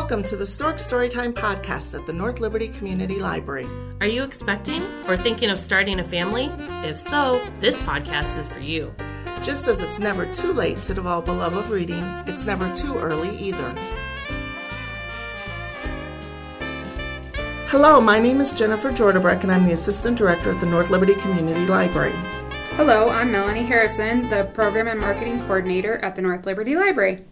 Welcome 0.00 0.24
to 0.24 0.36
the 0.36 0.46
Stork 0.46 0.76
Storytime 0.76 1.34
podcast 1.34 1.96
at 1.96 2.06
the 2.06 2.12
North 2.14 2.40
Liberty 2.40 2.68
Community 2.68 3.18
Library. 3.18 3.66
Are 4.00 4.06
you 4.06 4.24
expecting 4.24 4.82
or 5.06 5.14
thinking 5.14 5.50
of 5.50 5.60
starting 5.60 6.00
a 6.00 6.04
family? 6.04 6.50
If 6.88 6.98
so, 6.98 7.38
this 7.60 7.76
podcast 7.80 8.38
is 8.38 8.48
for 8.48 8.60
you. 8.60 8.94
Just 9.42 9.68
as 9.68 9.82
it's 9.82 9.98
never 9.98 10.24
too 10.32 10.54
late 10.54 10.78
to 10.84 10.94
develop 10.94 11.28
a 11.28 11.32
love 11.32 11.52
of 11.52 11.70
reading, 11.70 12.02
it's 12.26 12.46
never 12.46 12.74
too 12.74 12.96
early 12.96 13.36
either. 13.36 13.74
Hello, 17.68 18.00
my 18.00 18.18
name 18.18 18.40
is 18.40 18.52
Jennifer 18.52 18.90
Jordebreck, 18.90 19.42
and 19.42 19.52
I'm 19.52 19.66
the 19.66 19.72
Assistant 19.72 20.16
Director 20.16 20.50
at 20.50 20.60
the 20.60 20.66
North 20.66 20.88
Liberty 20.88 21.14
Community 21.16 21.66
Library. 21.66 22.14
Hello, 22.76 23.10
I'm 23.10 23.30
Melanie 23.30 23.64
Harrison, 23.64 24.30
the 24.30 24.44
Program 24.54 24.88
and 24.88 24.98
Marketing 24.98 25.38
Coordinator 25.40 25.98
at 25.98 26.16
the 26.16 26.22
North 26.22 26.46
Liberty 26.46 26.74
Library. 26.74 27.22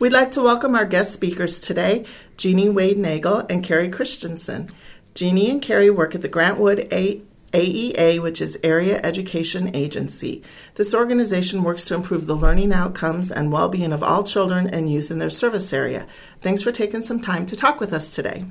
We'd 0.00 0.12
like 0.12 0.30
to 0.32 0.42
welcome 0.42 0.76
our 0.76 0.84
guest 0.84 1.12
speakers 1.12 1.58
today, 1.58 2.04
Jeannie 2.36 2.68
Wade 2.68 2.98
Nagel 2.98 3.44
and 3.50 3.64
Carrie 3.64 3.88
Christensen. 3.88 4.70
Jeannie 5.12 5.50
and 5.50 5.60
Carrie 5.60 5.90
work 5.90 6.14
at 6.14 6.22
the 6.22 6.28
Grantwood 6.28 6.86
A- 6.92 7.20
AEA, 7.52 8.22
which 8.22 8.40
is 8.40 8.60
Area 8.62 9.00
Education 9.02 9.74
Agency. 9.74 10.40
This 10.76 10.94
organization 10.94 11.64
works 11.64 11.84
to 11.86 11.96
improve 11.96 12.28
the 12.28 12.36
learning 12.36 12.72
outcomes 12.72 13.32
and 13.32 13.50
well 13.50 13.68
being 13.68 13.92
of 13.92 14.04
all 14.04 14.22
children 14.22 14.68
and 14.68 14.88
youth 14.88 15.10
in 15.10 15.18
their 15.18 15.30
service 15.30 15.72
area. 15.72 16.06
Thanks 16.40 16.62
for 16.62 16.70
taking 16.70 17.02
some 17.02 17.20
time 17.20 17.44
to 17.46 17.56
talk 17.56 17.80
with 17.80 17.92
us 17.92 18.14
today. 18.14 18.44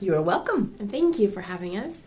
You 0.00 0.14
are 0.14 0.22
welcome. 0.22 0.74
And 0.78 0.90
thank 0.90 1.18
you 1.18 1.30
for 1.30 1.42
having 1.42 1.76
us. 1.76 2.06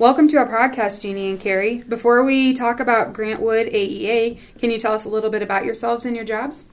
Welcome 0.00 0.26
to 0.30 0.38
our 0.38 0.48
podcast, 0.48 1.02
Jeannie 1.02 1.30
and 1.30 1.40
Carrie. 1.40 1.78
Before 1.88 2.24
we 2.24 2.54
talk 2.54 2.80
about 2.80 3.12
Grantwood 3.12 3.72
AEA, 3.72 4.40
can 4.58 4.72
you 4.72 4.80
tell 4.80 4.94
us 4.94 5.04
a 5.04 5.08
little 5.08 5.30
bit 5.30 5.42
about 5.42 5.64
yourselves 5.64 6.04
and 6.04 6.16
your 6.16 6.24
jobs? 6.24 6.64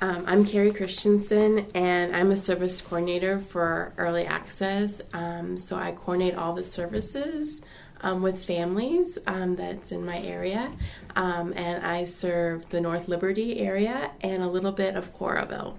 Um, 0.00 0.22
I'm 0.28 0.44
Carrie 0.44 0.72
Christensen, 0.72 1.66
and 1.74 2.14
I'm 2.14 2.30
a 2.30 2.36
service 2.36 2.80
coordinator 2.80 3.40
for 3.40 3.92
Early 3.98 4.26
Access. 4.26 5.00
Um, 5.12 5.58
so 5.58 5.74
I 5.74 5.90
coordinate 5.90 6.36
all 6.36 6.54
the 6.54 6.62
services 6.62 7.62
um, 8.02 8.22
with 8.22 8.44
families 8.44 9.18
um, 9.26 9.56
that's 9.56 9.90
in 9.90 10.06
my 10.06 10.20
area, 10.20 10.70
um, 11.16 11.52
and 11.56 11.84
I 11.84 12.04
serve 12.04 12.68
the 12.68 12.80
North 12.80 13.08
Liberty 13.08 13.58
area 13.58 14.12
and 14.20 14.40
a 14.40 14.46
little 14.46 14.70
bit 14.70 14.94
of 14.94 15.12
Coralville. 15.18 15.78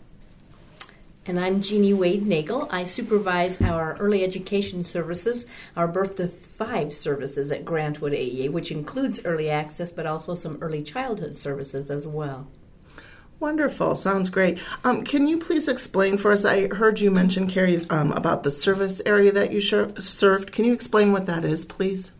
And 1.25 1.39
I'm 1.39 1.61
Jeannie 1.61 1.93
Wade 1.93 2.27
Nagel. 2.27 2.67
I 2.69 2.83
supervise 2.83 3.61
our 3.61 3.95
early 4.01 4.25
education 4.25 4.83
services, 4.83 5.45
our 5.77 5.87
birth 5.87 6.17
to 6.17 6.27
five 6.27 6.93
services 6.93 7.53
at 7.53 7.63
Grantwood 7.63 8.11
AEA, 8.11 8.51
which 8.51 8.69
includes 8.69 9.21
early 9.23 9.49
access 9.49 9.93
but 9.93 10.05
also 10.05 10.35
some 10.35 10.57
early 10.59 10.83
childhood 10.83 11.37
services 11.37 11.89
as 11.89 12.05
well. 12.05 12.47
Wonderful. 13.39 13.95
Sounds 13.95 14.29
great. 14.29 14.59
Um, 14.83 15.03
can 15.05 15.27
you 15.27 15.37
please 15.37 15.69
explain 15.69 16.17
for 16.17 16.31
us? 16.31 16.43
I 16.43 16.67
heard 16.67 16.99
you 16.99 17.09
mention, 17.09 17.47
Carrie, 17.47 17.85
um, 17.89 18.11
about 18.11 18.43
the 18.43 18.51
service 18.51 19.01
area 19.05 19.31
that 19.31 19.53
you 19.53 19.61
sh- 19.61 19.97
served. 19.97 20.51
Can 20.51 20.65
you 20.65 20.73
explain 20.73 21.13
what 21.13 21.25
that 21.27 21.45
is, 21.45 21.63
please? 21.63 22.11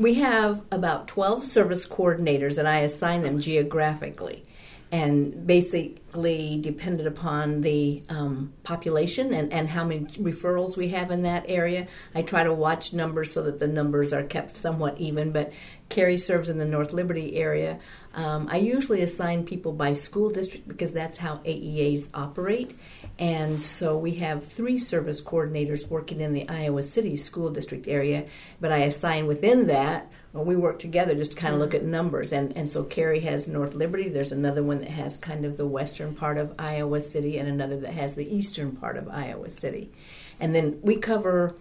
We 0.00 0.14
have 0.14 0.62
about 0.72 1.06
12 1.06 1.44
service 1.44 1.86
coordinators, 1.86 2.58
and 2.58 2.66
I 2.66 2.78
assign 2.80 3.22
them 3.22 3.38
geographically 3.38 4.44
and 4.90 5.46
basically 5.46 6.58
depended 6.60 7.06
upon 7.06 7.60
the 7.60 8.02
um, 8.08 8.52
population 8.62 9.34
and, 9.34 9.52
and 9.52 9.68
how 9.68 9.84
many 9.84 10.06
referrals 10.06 10.76
we 10.76 10.88
have 10.88 11.10
in 11.10 11.22
that 11.22 11.44
area. 11.46 11.86
I 12.14 12.22
try 12.22 12.42
to 12.42 12.54
watch 12.54 12.94
numbers 12.94 13.32
so 13.32 13.42
that 13.42 13.60
the 13.60 13.68
numbers 13.68 14.12
are 14.12 14.22
kept 14.22 14.56
somewhat 14.56 14.98
even, 14.98 15.30
but 15.30 15.52
Carrie 15.88 16.18
serves 16.18 16.48
in 16.48 16.58
the 16.58 16.64
North 16.64 16.92
Liberty 16.92 17.36
area. 17.36 17.78
Um, 18.14 18.48
I 18.50 18.56
usually 18.56 19.02
assign 19.02 19.44
people 19.44 19.72
by 19.72 19.94
school 19.94 20.30
district 20.30 20.66
because 20.66 20.92
that's 20.92 21.18
how 21.18 21.36
AEAs 21.38 22.08
operate. 22.14 22.76
And 23.18 23.60
so 23.60 23.96
we 23.96 24.14
have 24.16 24.46
three 24.46 24.78
service 24.78 25.22
coordinators 25.22 25.88
working 25.88 26.20
in 26.20 26.32
the 26.32 26.48
Iowa 26.48 26.82
City 26.82 27.16
School 27.16 27.50
District 27.50 27.86
area, 27.86 28.26
but 28.60 28.72
I 28.72 28.78
assign 28.78 29.26
within 29.26 29.66
that 29.68 30.10
or 30.34 30.44
we 30.44 30.56
work 30.56 30.78
together 30.78 31.14
just 31.14 31.32
to 31.32 31.38
kind 31.38 31.54
of 31.54 31.60
look 31.60 31.74
at 31.74 31.84
numbers. 31.84 32.32
And, 32.32 32.56
and 32.56 32.68
so 32.68 32.84
Carrie 32.84 33.20
has 33.20 33.48
North 33.48 33.74
Liberty. 33.74 34.08
There's 34.08 34.32
another 34.32 34.62
one 34.62 34.78
that 34.80 34.90
has 34.90 35.18
kind 35.18 35.44
of 35.44 35.56
the 35.56 35.66
western 35.66 36.14
part 36.14 36.38
of 36.38 36.54
Iowa 36.58 37.00
City, 37.00 37.38
and 37.38 37.48
another 37.48 37.78
that 37.80 37.94
has 37.94 38.14
the 38.14 38.34
eastern 38.34 38.72
part 38.72 38.96
of 38.96 39.08
Iowa 39.08 39.50
City. 39.50 39.90
And 40.38 40.54
then 40.54 40.78
we 40.82 40.96
cover 40.96 41.54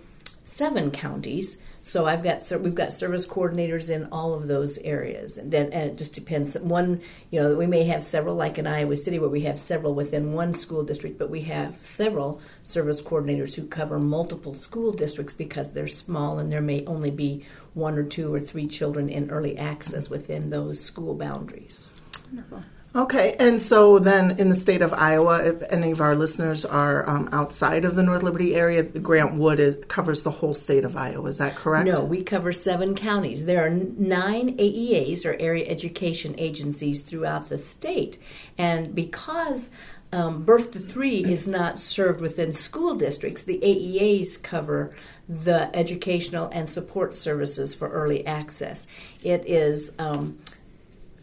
seven 0.46 0.92
counties. 0.92 1.58
So 1.88 2.06
I've 2.06 2.22
got 2.22 2.44
we've 2.60 2.76
got 2.76 2.92
service 2.92 3.26
coordinators 3.26 3.90
in 3.90 4.10
all 4.12 4.34
of 4.34 4.48
those 4.48 4.78
areas, 4.80 5.38
and 5.38 5.50
then 5.50 5.72
and 5.72 5.92
it 5.92 5.98
just 5.98 6.14
depends. 6.14 6.60
One, 6.60 7.00
you 7.32 7.40
know, 7.40 7.56
we 7.56 7.66
may 7.66 7.86
have 7.86 8.04
several, 8.04 8.36
like 8.36 8.58
in 8.58 8.68
Iowa 8.68 8.98
City, 8.98 9.20
where 9.20 9.30
we 9.30 9.44
have 9.44 9.58
several 9.58 9.96
within 9.96 10.34
one 10.34 10.54
school 10.54 10.84
district, 10.84 11.18
but 11.18 11.30
we 11.30 11.44
have 11.44 11.82
several 11.82 12.42
service 12.62 13.02
coordinators 13.02 13.56
who 13.56 13.66
cover 13.66 14.00
multiple 14.00 14.54
school 14.54 14.92
districts 14.92 15.32
because 15.32 15.72
they're 15.72 15.88
small 15.88 16.40
and 16.40 16.52
there 16.52 16.62
may 16.62 16.86
only 16.86 17.10
be 17.10 17.46
one 17.74 17.98
or 17.98 18.04
two 18.04 18.34
or 18.34 18.42
three 18.42 18.68
children 18.68 19.08
in 19.08 19.32
early 19.32 19.58
access 19.58 20.10
within 20.10 20.50
those 20.50 20.84
school 20.84 21.16
boundaries. 21.16 21.94
Wonderful. 22.34 22.66
Okay, 22.98 23.36
and 23.40 23.62
so 23.62 24.00
then 24.00 24.40
in 24.40 24.50
the 24.50 24.56
state 24.56 24.82
of 24.82 24.92
Iowa, 24.92 25.44
if 25.44 25.62
any 25.70 25.92
of 25.92 26.02
our 26.02 26.16
listeners 26.16 26.66
are 26.66 27.08
um, 27.08 27.30
outside 27.32 27.86
of 27.86 27.94
the 27.94 28.02
North 28.02 28.24
Liberty 28.24 28.56
area, 28.56 28.82
Grant 28.82 29.36
Wood 29.36 29.60
is, 29.60 29.78
covers 29.88 30.24
the 30.24 30.32
whole 30.32 30.56
state 30.56 30.84
of 30.84 30.98
Iowa. 30.98 31.28
Is 31.30 31.38
that 31.38 31.56
correct? 31.56 31.86
No, 31.86 32.04
we 32.04 32.24
cover 32.24 32.52
seven 32.52 32.96
counties. 32.96 33.46
There 33.46 33.64
are 33.64 33.70
nine 33.70 34.58
AEAs 34.58 35.26
or 35.26 35.36
area 35.40 35.68
education 35.68 36.34
agencies 36.40 37.04
throughout 37.04 37.50
the 37.50 37.60
state, 37.60 38.18
and 38.58 38.96
because 38.96 39.70
um, 40.12 40.44
birth 40.44 40.72
to 40.72 40.80
three 40.80 41.24
is 41.24 41.46
not 41.46 41.78
served 41.78 42.20
within 42.20 42.52
school 42.52 42.96
districts, 42.96 43.44
the 43.44 43.60
AEAs 43.60 44.42
cover 44.42 44.96
the 45.30 45.70
educational 45.76 46.50
and 46.52 46.68
support 46.68 47.14
services 47.14 47.76
for 47.76 47.90
early 47.90 48.26
access. 48.26 48.88
It 49.22 49.46
is 49.46 49.92
um, 50.00 50.40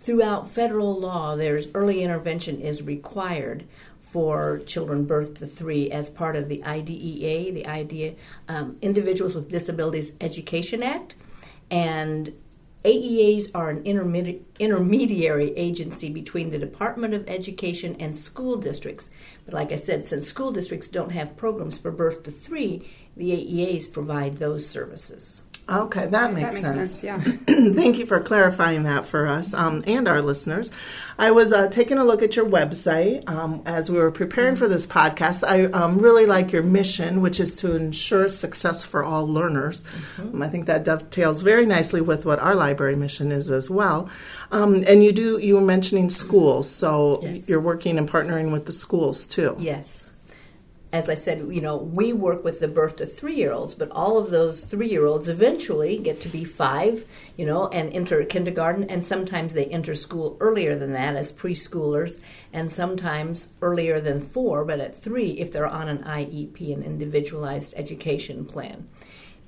throughout 0.04 0.50
federal 0.50 0.98
law, 0.98 1.34
there's 1.34 1.66
early 1.75 2.03
intervention 2.03 2.60
is 2.60 2.82
required 2.82 3.65
for 4.00 4.59
children 4.60 5.06
birth 5.06 5.38
to 5.38 5.47
three 5.47 5.91
as 5.91 6.10
part 6.10 6.37
of 6.37 6.48
the 6.48 6.62
IDEA, 6.62 7.50
the 7.53 7.66
IDEA 7.66 8.15
um, 8.48 8.76
Individuals 8.82 9.34
with 9.34 9.50
Disabilities 9.50 10.12
Education 10.20 10.82
Act, 10.82 11.16
and 11.70 12.32
AEAs 12.84 13.50
are 13.54 13.70
an 13.70 13.82
intermedi- 13.84 14.42
intermediary 14.59 15.56
agency 15.56 16.10
between 16.10 16.50
the 16.50 16.59
Department 16.59 17.15
of 17.15 17.26
Education 17.26 17.97
and 17.98 18.15
school 18.15 18.59
districts. 18.59 19.09
But 19.47 19.54
like 19.54 19.72
I 19.72 19.76
said, 19.76 20.04
since 20.04 20.28
school 20.28 20.53
districts 20.53 20.86
don't 20.86 21.12
have 21.12 21.36
programs 21.36 21.78
for 21.78 21.91
birth 21.91 22.25
to 22.25 22.31
three, 22.31 22.86
the 23.16 23.31
AEAs 23.31 23.91
provide 23.91 24.36
those 24.36 24.69
services. 24.69 25.44
Okay, 25.66 26.06
that 26.06 26.34
makes, 26.34 26.60
that 26.60 26.62
makes 26.62 26.75
sense. 26.75 27.00
sense. 27.00 27.04
Yeah. 27.04 27.19
Thank 27.75 27.98
you 27.98 28.04
for 28.04 28.20
clarifying 28.20 28.84
that 28.84 29.06
for 29.06 29.26
us 29.26 29.54
um, 29.54 29.82
and 29.86 30.06
our 30.06 30.20
listeners. 30.20 30.70
I 31.19 31.30
was 31.30 31.52
uh, 31.52 31.69
taking 31.69 31.97
a 31.97 32.04
look 32.04 32.22
at 32.22 32.36
your 32.36 32.44
website 32.44 33.26
um, 33.28 33.62
as 33.64 33.91
we 33.91 33.97
were 33.97 34.10
preparing 34.10 34.56
for 34.56 34.69
this 34.69 34.86
podcast. 34.86 35.42
I 35.47 35.64
um, 35.66 35.98
really 35.98 36.26
like 36.26 36.53
your 36.53 36.62
mission, 36.62 37.22
which 37.22 37.41
is 37.41 37.56
to 37.56 37.76
ensure 37.76 38.28
success 38.28 38.84
for 38.84 39.03
all 39.03 39.26
learners. 39.26 39.84
Mm-hmm. 40.16 40.42
I 40.42 40.48
think 40.48 40.66
that 40.66 40.84
dovetails 40.84 41.41
very 41.41 41.64
nicely 41.64 42.03
with 42.03 42.26
what 42.26 42.41
our 42.41 42.54
library 42.54 42.97
mission 42.97 43.32
is 43.32 43.48
as 43.50 43.70
well. 43.70 44.10
Um, 44.53 44.84
and 44.86 45.03
you 45.03 45.12
do 45.12 45.38
you 45.38 45.54
were 45.54 45.60
mentioning 45.62 46.10
schools, 46.10 46.70
so 46.70 47.20
yes. 47.22 47.48
you're 47.48 47.60
working 47.60 47.97
and 47.97 48.08
partnering 48.08 48.53
with 48.53 48.66
the 48.66 48.72
schools 48.72 49.26
too. 49.26 49.56
Yes 49.58 50.13
as 50.94 51.09
I 51.09 51.15
said, 51.15 51.41
you 51.50 51.60
know, 51.60 51.77
we 51.77 52.12
work 52.12 52.44
with 52.44 52.60
the 52.60 52.69
birth 52.69 52.94
to 52.97 53.06
three 53.06 53.34
year 53.34 53.50
olds, 53.50 53.75
but 53.75 53.91
all 53.91 54.16
of 54.16 54.31
those 54.31 54.60
three 54.60 54.88
year 54.88 55.06
olds 55.06 55.28
eventually 55.28 55.99
get 55.99 56.21
to 56.21 56.28
be 56.28 56.44
five, 56.44 57.05
you 57.37 57.44
know, 57.44 57.66
and 57.66 57.93
enter 57.93 58.25
kindergarten, 58.25 58.84
and 58.84 59.03
sometimes 59.03 59.54
they 59.54 59.66
enter 59.66 59.97
school 59.97 60.36
earlier 60.39 60.78
than 60.78 60.92
that 60.92 61.16
as 61.16 61.33
preschoolers, 61.33 62.21
and 62.53 62.71
sometimes 62.71 63.48
earlier 63.60 64.01
than 64.01 64.21
four, 64.21 64.65
but 64.65 64.78
at 64.78 65.03
three 65.03 65.30
if 65.33 65.51
they're 65.51 65.66
on 65.66 65.89
an 65.89 66.04
IEP, 66.04 66.72
an 66.72 66.84
individualized 66.84 67.74
education 67.77 68.45
plan. 68.45 68.89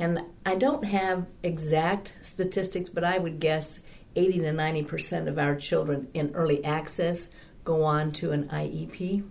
And 0.00 0.23
I 0.44 0.56
don't 0.56 0.85
have 0.85 1.29
exact 1.44 2.15
statistics, 2.23 2.91
but 2.91 3.05
I 3.05 3.19
would 3.19 3.38
guess 3.38 3.79
80 4.17 4.41
to 4.41 4.53
90 4.53 4.82
percent 4.82 5.29
of 5.29 5.38
our 5.38 5.55
children 5.55 6.09
in 6.12 6.35
early 6.35 6.65
access 6.65 7.29
go 7.62 7.85
on 7.85 8.11
to 8.15 8.32
an 8.32 8.49
IEP 8.49 9.23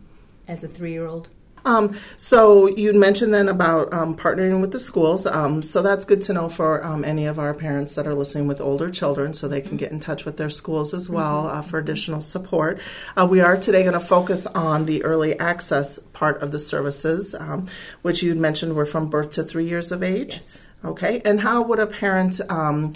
as 0.48 0.64
a 0.64 0.70
three 0.70 0.94
year 0.94 1.08
old. 1.08 1.28
Um, 1.66 1.98
so 2.16 2.68
you 2.68 2.94
mentioned 2.94 3.34
then 3.34 3.50
about 3.50 3.92
um, 3.92 4.16
partnering 4.16 4.62
with 4.62 4.72
the 4.72 4.80
schools. 4.80 5.26
Um, 5.26 5.64
so 5.64 5.82
that's 5.82 6.06
good 6.06 6.22
to 6.24 6.34
know 6.34 6.48
for 6.48 6.84
um, 6.84 7.04
any 7.04 7.26
of 7.26 7.40
our 7.40 7.54
parents 7.54 7.96
that 7.96 8.08
are 8.08 8.14
listening 8.14 8.48
with 8.48 8.62
older 8.62 8.90
children, 8.90 9.34
so 9.34 9.48
they 9.48 9.62
can 9.62 9.78
get 9.78 9.92
in 9.92 10.00
touch 10.00 10.26
with 10.26 10.38
their 10.38 10.50
schools 10.50 10.94
as 10.94 11.10
well 11.10 11.48
uh, 11.48 11.62
for 11.62 11.80
additional 11.80 12.22
support. 12.22 12.80
Uh, 13.18 13.28
we 13.30 13.42
are 13.42 13.58
today 13.58 13.82
going 13.82 13.94
to 13.94 14.00
focus 14.00 14.48
on 14.48 14.86
the 14.86 15.04
early 15.04 15.38
access 15.40 16.00
part 16.14 16.42
of 16.42 16.52
the 16.52 16.60
services, 16.60 17.36
um, 17.36 17.68
which 18.02 18.22
you 18.24 18.36
mentioned 18.36 18.76
were 18.76 18.86
from 18.86 19.10
birth 19.10 19.32
to 19.32 19.44
three 19.44 19.68
years 19.68 19.92
of 19.92 20.04
age. 20.04 20.36
Yes. 20.36 20.68
Okay, 20.84 21.20
and 21.26 21.40
how 21.40 21.64
would 21.64 21.80
a 21.80 21.88
parent 21.88 22.40
um, 22.48 22.94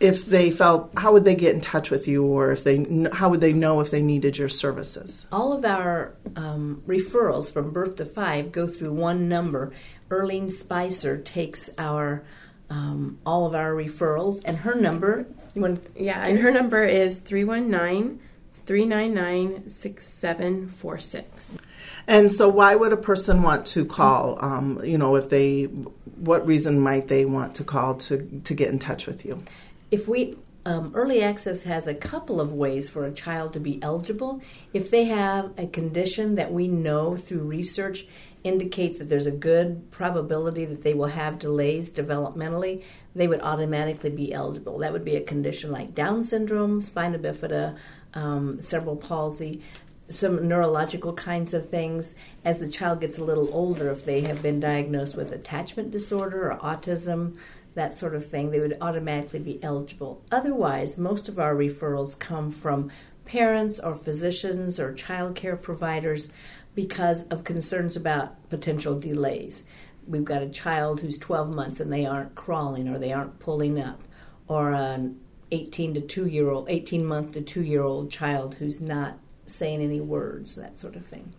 if 0.00 0.24
they 0.24 0.50
felt, 0.50 0.90
how 0.96 1.12
would 1.12 1.24
they 1.24 1.34
get 1.34 1.54
in 1.54 1.60
touch 1.60 1.90
with 1.90 2.08
you, 2.08 2.24
or 2.24 2.50
if 2.50 2.64
they, 2.64 2.84
how 3.12 3.28
would 3.28 3.42
they 3.42 3.52
know 3.52 3.80
if 3.80 3.90
they 3.90 4.00
needed 4.00 4.38
your 4.38 4.48
services? 4.48 5.26
All 5.30 5.52
of 5.52 5.64
our 5.64 6.14
um, 6.36 6.82
referrals 6.86 7.52
from 7.52 7.70
birth 7.70 7.96
to 7.96 8.06
five 8.06 8.50
go 8.50 8.66
through 8.66 8.92
one 8.92 9.28
number. 9.28 9.72
Erlene 10.08 10.50
Spicer 10.50 11.18
takes 11.18 11.70
our 11.78 12.24
um, 12.70 13.18
all 13.26 13.46
of 13.46 13.54
our 13.54 13.72
referrals, 13.72 14.40
and 14.44 14.58
her 14.58 14.74
number. 14.74 15.26
You 15.54 15.62
want? 15.62 15.84
Yeah, 15.96 16.24
and 16.26 16.38
her 16.38 16.50
number 16.50 16.84
is 16.84 17.18
319 17.18 18.20
399 18.64 19.68
6746. 19.68 21.58
And 22.06 22.30
so, 22.30 22.48
why 22.48 22.76
would 22.76 22.92
a 22.92 22.96
person 22.96 23.42
want 23.42 23.66
to 23.66 23.84
call? 23.84 24.42
Um, 24.42 24.80
you 24.84 24.96
know, 24.96 25.16
if 25.16 25.28
they, 25.30 25.64
what 25.64 26.46
reason 26.46 26.78
might 26.80 27.08
they 27.08 27.24
want 27.24 27.56
to 27.56 27.64
call 27.64 27.96
to 27.96 28.40
to 28.44 28.54
get 28.54 28.68
in 28.68 28.78
touch 28.78 29.06
with 29.06 29.26
you? 29.26 29.42
If 29.90 30.06
we 30.06 30.36
um, 30.66 30.92
early 30.94 31.22
access 31.22 31.62
has 31.62 31.86
a 31.86 31.94
couple 31.94 32.40
of 32.40 32.52
ways 32.52 32.90
for 32.90 33.06
a 33.06 33.12
child 33.12 33.54
to 33.54 33.60
be 33.60 33.82
eligible. 33.82 34.42
If 34.72 34.90
they 34.90 35.04
have 35.04 35.52
a 35.56 35.66
condition 35.66 36.34
that 36.34 36.52
we 36.52 36.68
know 36.68 37.16
through 37.16 37.40
research 37.40 38.06
indicates 38.44 38.98
that 38.98 39.08
there's 39.08 39.26
a 39.26 39.30
good 39.30 39.90
probability 39.90 40.64
that 40.66 40.82
they 40.82 40.94
will 40.94 41.06
have 41.06 41.38
delays 41.38 41.90
developmentally, 41.90 42.82
they 43.14 43.28
would 43.28 43.40
automatically 43.40 44.10
be 44.10 44.32
eligible. 44.32 44.78
That 44.78 44.92
would 44.92 45.04
be 45.04 45.16
a 45.16 45.22
condition 45.22 45.72
like 45.72 45.94
Down 45.94 46.22
syndrome, 46.22 46.82
spina 46.82 47.18
bifida, 47.18 47.76
um, 48.14 48.60
cerebral 48.60 48.96
palsy, 48.96 49.62
some 50.08 50.48
neurological 50.48 51.12
kinds 51.12 51.54
of 51.54 51.68
things. 51.68 52.14
As 52.44 52.58
the 52.58 52.68
child 52.68 53.00
gets 53.00 53.18
a 53.18 53.24
little 53.24 53.48
older, 53.52 53.90
if 53.90 54.04
they 54.04 54.22
have 54.22 54.42
been 54.42 54.60
diagnosed 54.60 55.16
with 55.16 55.32
attachment 55.32 55.90
disorder 55.90 56.50
or 56.50 56.58
autism, 56.58 57.36
that 57.74 57.94
sort 57.94 58.14
of 58.14 58.26
thing, 58.26 58.50
they 58.50 58.60
would 58.60 58.76
automatically 58.80 59.38
be 59.38 59.62
eligible. 59.62 60.22
Otherwise, 60.30 60.98
most 60.98 61.28
of 61.28 61.38
our 61.38 61.54
referrals 61.54 62.18
come 62.18 62.50
from 62.50 62.90
parents 63.24 63.78
or 63.78 63.94
physicians 63.94 64.80
or 64.80 64.92
child 64.92 65.36
care 65.36 65.56
providers 65.56 66.30
because 66.74 67.24
of 67.24 67.44
concerns 67.44 67.96
about 67.96 68.48
potential 68.48 68.98
delays. 68.98 69.64
We've 70.06 70.24
got 70.24 70.42
a 70.42 70.48
child 70.48 71.00
who's 71.00 71.18
12 71.18 71.54
months 71.54 71.80
and 71.80 71.92
they 71.92 72.06
aren't 72.06 72.34
crawling 72.34 72.88
or 72.88 72.98
they 72.98 73.12
aren't 73.12 73.38
pulling 73.38 73.80
up, 73.80 74.02
or 74.48 74.72
an 74.72 75.20
18 75.52 75.94
to 75.94 76.00
2 76.00 76.26
year 76.26 76.50
old, 76.50 76.68
18 76.68 77.04
month 77.04 77.32
to 77.32 77.42
2 77.42 77.62
year 77.62 77.82
old 77.82 78.10
child 78.10 78.54
who's 78.54 78.80
not 78.80 79.18
saying 79.46 79.80
any 79.82 80.00
words, 80.00 80.56
that 80.56 80.78
sort 80.78 80.96
of 80.96 81.04
thing. 81.06 81.32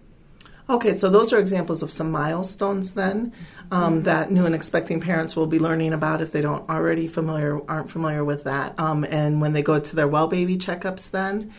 Okay, 0.72 0.94
so 0.94 1.10
those 1.10 1.34
are 1.34 1.40
examples 1.40 1.84
of 1.84 1.92
some 1.92 2.12
milestones 2.12 2.94
then 2.94 3.34
um, 3.72 4.04
that 4.04 4.32
new 4.32 4.46
and 4.46 4.56
expecting 4.56 5.02
parents 5.02 5.36
will 5.36 5.46
be 5.46 5.60
learning 5.60 5.92
about 5.92 6.22
if 6.22 6.32
they 6.32 6.40
don't 6.40 6.70
already 6.70 7.10
familiar 7.10 7.60
aren't 7.70 7.92
familiar 7.92 8.24
with 8.24 8.46
that. 8.46 8.80
Um, 8.80 9.04
and 9.04 9.42
when 9.42 9.52
they 9.52 9.62
go 9.62 9.80
to 9.80 9.96
their 9.96 10.08
well 10.08 10.28
baby 10.28 10.58
checkups, 10.58 11.12
then 11.12 11.54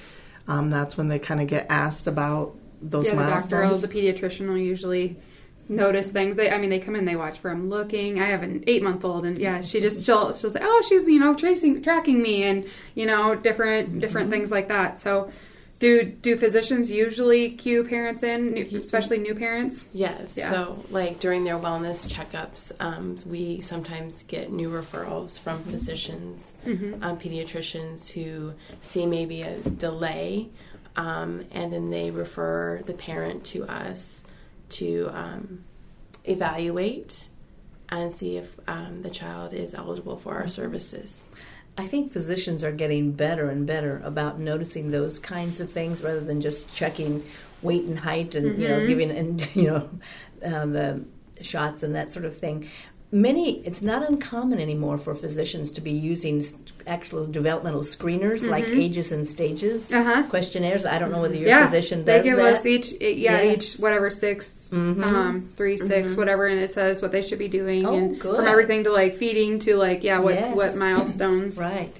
um, 0.48 0.70
that's 0.70 0.96
when 0.96 1.08
they 1.08 1.18
kind 1.18 1.42
of 1.42 1.46
get 1.46 1.66
asked 1.68 2.06
about 2.06 2.56
those 2.80 3.08
yeah, 3.08 3.16
the 3.16 3.26
doctor, 3.26 3.56
or 3.56 3.64
milestones. 3.64 3.82
the 3.82 3.88
pediatrician 3.88 4.48
will 4.48 4.56
usually 4.56 5.18
notice 5.68 6.10
things. 6.10 6.36
They, 6.36 6.50
I 6.50 6.56
mean, 6.56 6.70
they 6.70 6.78
come 6.78 6.96
in, 6.96 7.04
they 7.04 7.16
watch 7.16 7.38
for 7.38 7.50
I'm 7.50 7.68
looking. 7.68 8.18
I 8.18 8.26
have 8.26 8.42
an 8.42 8.64
eight 8.66 8.82
month 8.82 9.04
old, 9.04 9.26
and 9.26 9.38
yeah, 9.38 9.60
she 9.60 9.80
just 9.80 10.06
she'll 10.06 10.32
she'll 10.32 10.50
say, 10.50 10.60
oh, 10.62 10.82
she's 10.88 11.06
you 11.06 11.18
know 11.18 11.34
tracing 11.34 11.82
tracking 11.82 12.22
me, 12.22 12.44
and 12.44 12.66
you 12.94 13.04
know 13.04 13.34
different 13.34 14.00
different 14.00 14.30
things 14.30 14.50
like 14.50 14.68
that. 14.68 15.00
So. 15.00 15.30
Do, 15.82 16.04
do 16.04 16.36
physicians 16.36 16.92
usually 16.92 17.50
cue 17.50 17.82
parents 17.82 18.22
in, 18.22 18.52
new, 18.52 18.78
especially 18.78 19.18
new 19.18 19.34
parents? 19.34 19.88
Yes. 19.92 20.36
Yeah. 20.36 20.48
So, 20.48 20.84
like 20.90 21.18
during 21.18 21.42
their 21.42 21.58
wellness 21.58 22.08
checkups, 22.08 22.70
um, 22.78 23.18
we 23.26 23.60
sometimes 23.62 24.22
get 24.22 24.52
new 24.52 24.70
referrals 24.70 25.40
from 25.40 25.60
physicians, 25.64 26.54
um, 27.02 27.18
pediatricians 27.18 28.08
who 28.08 28.52
see 28.80 29.06
maybe 29.06 29.42
a 29.42 29.58
delay, 29.58 30.50
um, 30.94 31.46
and 31.50 31.72
then 31.72 31.90
they 31.90 32.12
refer 32.12 32.80
the 32.86 32.94
parent 32.94 33.42
to 33.46 33.64
us 33.64 34.22
to 34.68 35.10
um, 35.12 35.64
evaluate 36.22 37.26
and 37.88 38.12
see 38.12 38.36
if 38.36 38.48
um, 38.68 39.02
the 39.02 39.10
child 39.10 39.52
is 39.52 39.74
eligible 39.74 40.16
for 40.16 40.34
our 40.34 40.48
services. 40.48 41.28
I 41.76 41.86
think 41.86 42.12
physicians 42.12 42.62
are 42.62 42.72
getting 42.72 43.12
better 43.12 43.48
and 43.48 43.66
better 43.66 44.00
about 44.04 44.38
noticing 44.38 44.90
those 44.90 45.18
kinds 45.18 45.60
of 45.60 45.70
things 45.70 46.02
rather 46.02 46.20
than 46.20 46.40
just 46.40 46.72
checking 46.72 47.24
weight 47.62 47.84
and 47.84 47.98
height 48.00 48.34
and 48.34 48.60
you 48.60 48.68
know 48.68 48.86
giving 48.86 49.10
and 49.10 49.48
you 49.54 49.68
know 49.68 49.90
uh, 50.44 50.66
the 50.66 51.04
shots 51.40 51.82
and 51.82 51.94
that 51.94 52.10
sort 52.10 52.24
of 52.24 52.36
thing. 52.36 52.68
Many, 53.14 53.58
it's 53.66 53.82
not 53.82 54.08
uncommon 54.08 54.58
anymore 54.58 54.96
for 54.96 55.14
physicians 55.14 55.70
to 55.72 55.82
be 55.82 55.90
using 55.90 56.42
actual 56.86 57.26
developmental 57.26 57.82
screeners 57.82 58.48
like 58.48 58.64
ages 58.66 59.12
and 59.12 59.26
stages 59.26 59.92
Uh-huh. 59.92 60.22
questionnaires. 60.30 60.86
I 60.86 60.98
don't 60.98 61.12
know 61.12 61.20
whether 61.20 61.34
your 61.36 61.48
yeah, 61.48 61.62
physician 61.66 62.06
they 62.06 62.16
does 62.16 62.24
give 62.24 62.36
that. 62.38 62.54
us 62.54 62.64
each 62.64 62.92
yeah 63.02 63.42
Yes. 63.42 63.74
each 63.74 63.80
whatever 63.80 64.10
6 64.10 64.72
um, 64.72 65.50
three 65.58 65.76
six 65.76 66.16
whatever, 66.16 66.46
and 66.46 66.58
it 66.58 66.70
says 66.72 67.02
what 67.02 67.12
they 67.12 67.20
should 67.20 67.38
be 67.38 67.48
doing, 67.48 67.84
Oh, 67.84 67.94
and 67.94 68.18
good. 68.18 68.34
from 68.36 68.48
everything 68.48 68.84
to 68.84 68.90
like 68.90 69.16
feeding 69.16 69.58
to 69.60 69.76
like 69.76 70.02
yeah 70.02 70.18
what 70.18 70.34
Yes. 70.34 70.56
what 70.56 70.74
milestones. 70.86 71.58
Right. 71.58 71.94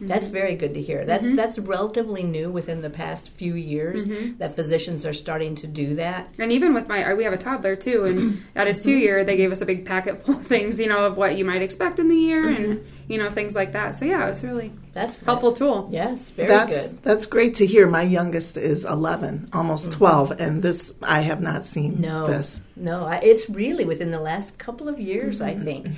That's 0.00 0.28
very 0.28 0.54
good 0.54 0.74
to 0.74 0.82
hear. 0.82 1.04
That's 1.04 1.26
mm-hmm. 1.26 1.36
that's 1.36 1.58
relatively 1.58 2.22
new 2.22 2.50
within 2.50 2.80
the 2.80 2.90
past 2.90 3.28
few 3.30 3.54
years 3.54 4.06
mm-hmm. 4.06 4.38
that 4.38 4.56
physicians 4.56 5.04
are 5.04 5.12
starting 5.12 5.54
to 5.56 5.66
do 5.66 5.94
that. 5.96 6.28
And 6.38 6.52
even 6.52 6.72
with 6.74 6.88
my, 6.88 7.04
uh, 7.04 7.14
we 7.14 7.24
have 7.24 7.32
a 7.32 7.38
toddler 7.38 7.76
too, 7.76 8.04
and 8.04 8.42
at 8.56 8.66
his 8.66 8.82
two 8.82 8.96
year, 8.96 9.24
they 9.24 9.36
gave 9.36 9.52
us 9.52 9.60
a 9.60 9.66
big 9.66 9.84
packet 9.84 10.24
full 10.24 10.36
of 10.36 10.46
things, 10.46 10.80
you 10.80 10.88
know, 10.88 11.06
of 11.06 11.16
what 11.16 11.36
you 11.36 11.44
might 11.44 11.62
expect 11.62 11.98
in 11.98 12.08
the 12.08 12.16
year, 12.16 12.48
and 12.48 12.78
mm-hmm. 12.78 13.12
you 13.12 13.18
know 13.18 13.30
things 13.30 13.54
like 13.54 13.72
that. 13.72 13.96
So 13.96 14.06
yeah, 14.06 14.28
it's 14.28 14.42
really 14.42 14.72
That's 14.92 15.16
helpful 15.18 15.52
tool. 15.52 15.88
Yes, 15.92 16.30
very 16.30 16.48
that's 16.48 16.88
good. 16.88 17.02
that's 17.02 17.26
great 17.26 17.54
to 17.56 17.66
hear. 17.66 17.86
My 17.86 18.02
youngest 18.02 18.56
is 18.56 18.84
11, 18.84 19.50
almost 19.52 19.92
12, 19.92 20.32
and 20.32 20.62
this 20.62 20.92
I 21.02 21.20
have 21.20 21.40
not 21.40 21.66
seen 21.66 22.00
No, 22.00 22.26
this. 22.26 22.60
no, 22.74 23.04
I, 23.04 23.16
it's 23.16 23.50
really 23.50 23.84
within 23.84 24.10
the 24.10 24.20
last 24.20 24.58
couple 24.58 24.88
of 24.88 24.98
years, 24.98 25.42
I 25.42 25.54
think, 25.66 25.88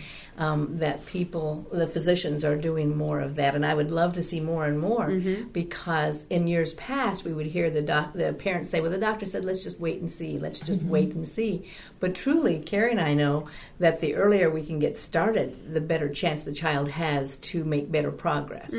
um, 0.43 0.79
that 0.79 1.07
people, 1.07 1.67
the 1.73 1.87
physicians, 1.87 2.45
are 2.45 2.57
doing 2.57 2.97
more 2.97 3.21
of 3.21 3.37
that, 3.37 3.55
and 3.55 3.65
I 3.65 3.75
would 3.75 3.91
love 3.93 4.15
to 4.15 4.23
see 4.23 4.41
more 4.41 4.65
and 4.65 4.79
more 4.81 5.09
because 5.53 6.27
in 6.31 6.49
years 6.49 6.73
past 6.75 7.25
we 7.25 7.33
would 7.33 7.47
hear 7.47 7.71
the 7.71 7.83
doc, 7.83 8.13
the 8.15 8.33
parents 8.33 8.69
say, 8.69 8.81
"Well, 8.81 8.91
the 8.91 8.99
doctor 8.99 9.25
said 9.27 9.45
let's 9.45 9.63
just 9.63 9.79
wait 9.79 10.01
and 10.01 10.11
see, 10.11 10.39
let's 10.39 10.59
just 10.59 10.83
wait 10.83 11.15
and 11.15 11.29
see." 11.29 11.65
But 12.01 12.15
truly, 12.15 12.59
Carrie 12.59 12.91
and 12.91 13.01
I 13.01 13.15
know 13.15 13.49
that 13.79 14.01
the 14.01 14.17
earlier 14.17 14.51
we 14.51 14.65
can 14.65 14.81
get 14.81 14.97
started, 14.99 15.73
the 15.73 15.81
better 15.81 16.09
chance 16.09 16.43
the 16.43 16.53
child 16.53 16.89
has 16.89 17.37
to 17.37 17.63
make 17.65 17.93
better 17.93 18.11
progress. 18.11 18.75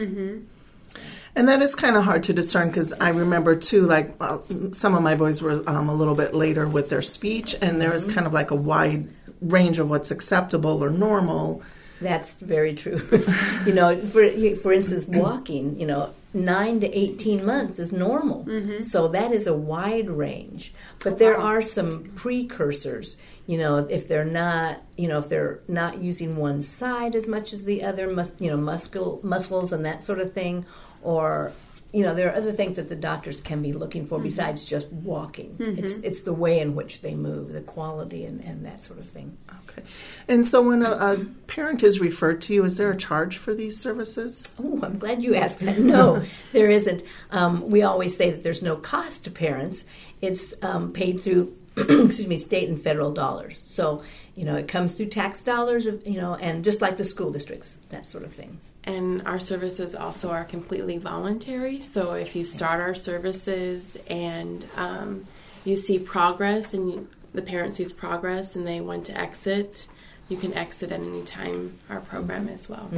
And 1.35 1.47
that 1.47 1.61
is 1.63 1.73
kind 1.73 1.95
of 1.95 2.03
hard 2.03 2.23
to 2.23 2.33
discern 2.33 2.67
because 2.67 2.93
I 2.93 3.09
remember 3.09 3.55
too, 3.55 3.87
like 3.87 4.13
uh, 4.19 4.37
some 4.71 4.93
of 4.93 5.01
my 5.01 5.15
boys 5.15 5.41
were 5.41 5.63
um, 5.67 5.89
a 5.89 5.95
little 5.95 6.13
bit 6.13 6.35
later 6.35 6.67
with 6.67 6.89
their 6.89 7.01
speech, 7.01 7.55
and 7.59 7.81
there 7.81 7.91
was 7.91 8.05
kind 8.05 8.27
of 8.27 8.33
like 8.33 8.51
a 8.51 8.55
wide 8.55 9.09
range 9.43 9.79
of 9.79 9.89
what's 9.89 10.11
acceptable 10.11 10.83
or 10.83 10.89
normal. 10.89 11.61
That's 12.01 12.35
very 12.35 12.73
true. 12.73 13.07
you 13.65 13.73
know, 13.73 13.95
for 13.97 14.29
for 14.55 14.73
instance, 14.73 15.05
walking, 15.05 15.79
you 15.79 15.85
know, 15.85 16.13
nine 16.33 16.79
to 16.81 16.97
eighteen 16.97 17.45
months 17.45 17.79
is 17.79 17.91
normal. 17.91 18.45
Mm-hmm. 18.45 18.81
So 18.81 19.07
that 19.09 19.31
is 19.31 19.47
a 19.47 19.53
wide 19.53 20.09
range. 20.09 20.73
But 20.99 21.19
there 21.19 21.37
are 21.37 21.61
some 21.61 22.11
precursors. 22.15 23.17
You 23.45 23.57
know, 23.57 23.77
if 23.77 24.07
they're 24.07 24.25
not, 24.25 24.81
you 24.97 25.07
know, 25.07 25.19
if 25.19 25.29
they're 25.29 25.59
not 25.67 25.99
using 25.99 26.37
one 26.37 26.61
side 26.61 27.15
as 27.15 27.27
much 27.27 27.51
as 27.53 27.65
the 27.65 27.83
other, 27.83 28.07
mus- 28.07 28.35
you 28.39 28.49
know, 28.49 28.57
muscle 28.57 29.19
muscles 29.23 29.73
and 29.73 29.85
that 29.85 30.01
sort 30.01 30.19
of 30.19 30.33
thing, 30.33 30.65
or 31.01 31.51
you 31.93 32.01
know, 32.01 32.15
there 32.15 32.27
are 32.29 32.35
other 32.35 32.51
things 32.51 32.77
that 32.77 32.89
the 32.89 32.95
doctors 32.95 33.39
can 33.39 33.61
be 33.61 33.71
looking 33.71 34.07
for 34.07 34.17
besides 34.19 34.65
just 34.65 34.91
walking. 34.91 35.55
It's 35.59 35.93
it's 36.03 36.21
the 36.21 36.33
way 36.33 36.59
in 36.59 36.73
which 36.73 37.01
they 37.01 37.13
move, 37.13 37.53
the 37.53 37.61
quality, 37.61 38.25
and, 38.25 38.41
and 38.41 38.65
that 38.65 38.81
sort 38.81 38.97
of 38.99 39.05
thing. 39.07 39.37
Okay. 39.69 39.83
And 40.27 40.45
so 40.47 40.61
when 40.61 40.81
a, 40.83 40.91
a 40.91 41.25
parent 41.47 41.83
is 41.83 41.99
referred 41.99 42.41
to 42.41 42.53
you, 42.53 42.65
is 42.65 42.77
there 42.77 42.89
a 42.91 42.97
charge 42.97 43.37
for 43.37 43.53
these 43.53 43.79
services? 43.79 44.49
Oh, 44.61 44.79
I'm 44.81 44.97
glad 44.97 45.23
you 45.23 45.35
asked 45.35 45.59
that. 45.59 45.77
No, 45.77 46.23
there 46.51 46.69
isn't. 46.69 47.03
Um, 47.31 47.69
we 47.69 47.83
always 47.83 48.17
say 48.17 48.31
that 48.31 48.41
there's 48.43 48.63
no 48.63 48.75
cost 48.75 49.25
to 49.25 49.31
parents. 49.31 49.85
It's 50.19 50.53
um, 50.63 50.93
paid 50.93 51.19
through, 51.19 51.55
excuse 51.77 52.27
me, 52.27 52.37
state 52.39 52.69
and 52.69 52.81
federal 52.81 53.11
dollars. 53.11 53.59
So, 53.59 54.03
you 54.35 54.45
know, 54.45 54.55
it 54.55 54.67
comes 54.67 54.93
through 54.93 55.07
tax 55.09 55.41
dollars, 55.43 55.85
of- 55.85 56.05
you 56.07 56.19
know, 56.19 56.33
and 56.35 56.63
just 56.63 56.81
like 56.81 56.97
the 56.97 57.05
school 57.05 57.31
districts, 57.31 57.77
that 57.89 58.05
sort 58.07 58.23
of 58.23 58.33
thing. 58.33 58.59
And 58.85 59.25
our 59.25 59.39
services 59.39 59.95
also 59.95 60.31
are 60.31 60.43
completely 60.43 60.97
voluntary. 60.97 61.79
So 61.79 62.13
if 62.13 62.35
you 62.35 62.43
start 62.43 62.81
our 62.81 62.95
services 62.95 63.97
and 64.07 64.65
um, 64.75 65.25
you 65.63 65.77
see 65.77 65.99
progress 65.99 66.73
and 66.73 66.91
you, 66.91 67.07
the 67.33 67.41
parent 67.41 67.73
sees 67.73 67.93
progress 67.93 68.55
and 68.55 68.67
they 68.67 68.81
want 68.81 69.05
to 69.05 69.17
exit, 69.17 69.87
you 70.27 70.37
can 70.37 70.53
exit 70.53 70.91
at 70.91 70.99
any 70.99 71.23
time 71.23 71.77
our 71.89 72.01
program 72.01 72.49
as 72.49 72.67
well. 72.67 72.89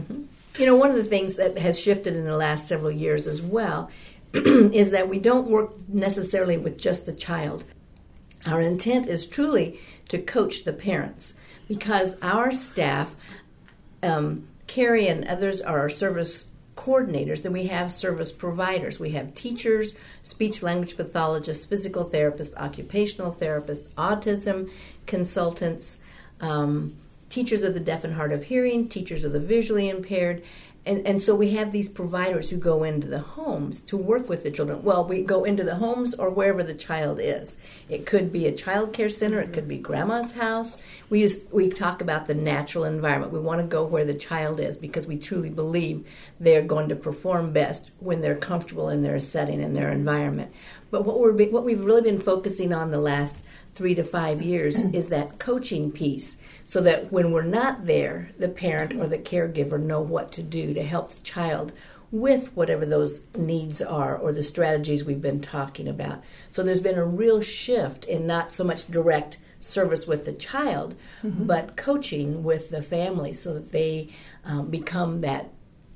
You 0.58 0.66
know, 0.66 0.76
one 0.76 0.90
of 0.90 0.96
the 0.96 1.04
things 1.04 1.36
that 1.36 1.58
has 1.58 1.80
shifted 1.80 2.16
in 2.16 2.24
the 2.24 2.38
last 2.38 2.68
several 2.68 2.92
years 2.92 3.28
as 3.28 3.42
well 3.42 3.92
is 4.34 4.92
that 4.92 5.10
we 5.10 5.20
don't 5.20 5.48
work 5.48 5.74
necessarily 5.88 6.58
with 6.58 6.78
just 6.78 7.06
the 7.06 7.14
child. 7.14 7.64
Our 8.46 8.62
intent 8.62 9.08
is 9.08 9.26
truly 9.26 9.80
to 10.10 10.18
coach 10.18 10.64
the 10.64 10.74
parents 10.74 11.34
because 11.68 12.18
our 12.22 12.52
staff, 12.52 13.16
um, 14.04 14.48
Carrie 14.68 15.08
and 15.08 15.26
others 15.26 15.62
are 15.62 15.80
our 15.80 15.90
service 15.90 16.48
coordinators, 16.76 17.42
then 17.44 17.54
we 17.54 17.68
have 17.68 17.92
service 17.92 18.32
providers. 18.32 19.00
We 19.00 19.12
have 19.12 19.34
teachers, 19.34 19.96
speech 20.24 20.62
language 20.62 20.98
pathologists, 20.98 21.66
physical 21.66 22.06
therapists, 22.06 22.56
occupational 22.56 23.34
therapists, 23.34 23.88
autism 23.98 24.70
consultants, 25.06 25.98
um, 26.42 26.96
teachers 27.30 27.64
of 27.64 27.74
the 27.74 27.80
deaf 27.80 28.04
and 28.04 28.14
hard 28.14 28.34
of 28.34 28.44
hearing, 28.44 28.90
teachers 28.90 29.24
of 29.24 29.32
the 29.32 29.40
visually 29.40 29.90
impaired, 29.90 30.44
and, 30.86 31.06
and 31.08 31.20
so 31.20 31.34
we 31.34 31.52
have 31.52 31.72
these 31.72 31.90
providers 31.90 32.50
who 32.50 32.58
go 32.58 32.84
into 32.84 33.08
the 33.08 33.20
homes 33.20 33.82
to 33.84 33.98
work 33.98 34.30
with 34.30 34.44
the 34.44 34.52
children. 34.52 34.84
Well, 34.84 35.04
we 35.04 35.24
go 35.24 35.44
into 35.44 35.64
the 35.64 35.76
homes 35.76 36.14
or 36.14 36.30
wherever 36.30 36.62
the 36.62 36.76
child 36.76 37.20
is. 37.20 37.58
It 37.90 38.06
could 38.06 38.32
be 38.32 38.46
a 38.46 38.52
child 38.52 38.94
care 38.94 39.10
center, 39.10 39.40
it 39.40 39.52
could 39.52 39.68
be 39.68 39.78
grandma's 39.78 40.34
house. 40.34 40.78
We 41.10 41.22
use, 41.22 41.40
we 41.52 41.70
talk 41.70 42.02
about 42.02 42.28
the 42.28 42.36
natural 42.36 42.84
environment. 42.84 43.34
We 43.34 43.40
want 43.40 43.62
to 43.62 43.68
go 43.68 43.84
where 43.84 44.06
the 44.06 44.14
child 44.14 44.60
is 44.60 44.78
because 44.78 45.08
we 45.08 45.18
truly 45.18 45.50
believe 45.50 46.08
they're 46.40 46.62
going 46.62 46.90
to 46.90 46.96
perform 46.96 47.52
best 47.52 47.90
when 48.00 48.22
they're 48.22 48.36
comfortable 48.36 48.90
in 48.90 49.02
their 49.02 49.20
setting 49.20 49.64
and 49.64 49.76
their 49.76 49.92
environment. 49.92 50.52
But 50.92 51.04
what 51.04 51.20
we're 51.20 51.34
what 51.48 51.66
we've 51.66 51.84
really 51.84 52.04
been 52.04 52.20
focusing 52.20 52.74
on 52.74 52.92
the 52.92 53.00
last 53.00 53.38
three 53.76 53.94
to 53.94 54.04
five 54.04 54.42
years 54.42 54.80
is 54.94 55.10
that 55.10 55.38
coaching 55.38 55.92
piece 55.92 56.38
so 56.66 56.82
that 56.82 57.12
when 57.12 57.32
we're 57.32 57.44
not 57.44 57.86
there, 57.86 58.32
the 58.40 58.50
parent 58.50 58.94
or 58.96 59.08
the 59.08 59.18
caregiver 59.18 59.80
know 59.80 60.02
what 60.02 60.32
to 60.32 60.42
do 60.42 60.74
to 60.74 60.84
help 60.84 61.12
the 61.12 61.22
child 61.22 61.72
with 62.12 62.56
whatever 62.56 62.86
those 62.86 63.22
needs 63.36 63.82
are 63.82 64.16
or 64.16 64.32
the 64.32 64.44
strategies 64.44 65.04
we've 65.04 65.22
been 65.22 65.42
talking 65.42 65.88
about. 65.88 66.24
So 66.50 66.64
there's 66.64 66.82
been 66.82 66.98
a 66.98 67.06
real 67.06 67.42
shift 67.42 68.06
in 68.06 68.26
not 68.26 68.52
so 68.52 68.64
much 68.64 68.88
direct 68.88 69.38
service 69.60 70.08
with 70.08 70.26
the 70.26 70.34
child, 70.34 70.96
mm-hmm. 71.24 71.46
but 71.46 71.76
coaching 71.76 72.44
with 72.44 72.70
the 72.70 72.82
family 72.82 73.34
so 73.34 73.54
that 73.54 73.72
they 73.72 74.10
um, 74.46 74.70
become 74.70 75.22
that 75.22 75.50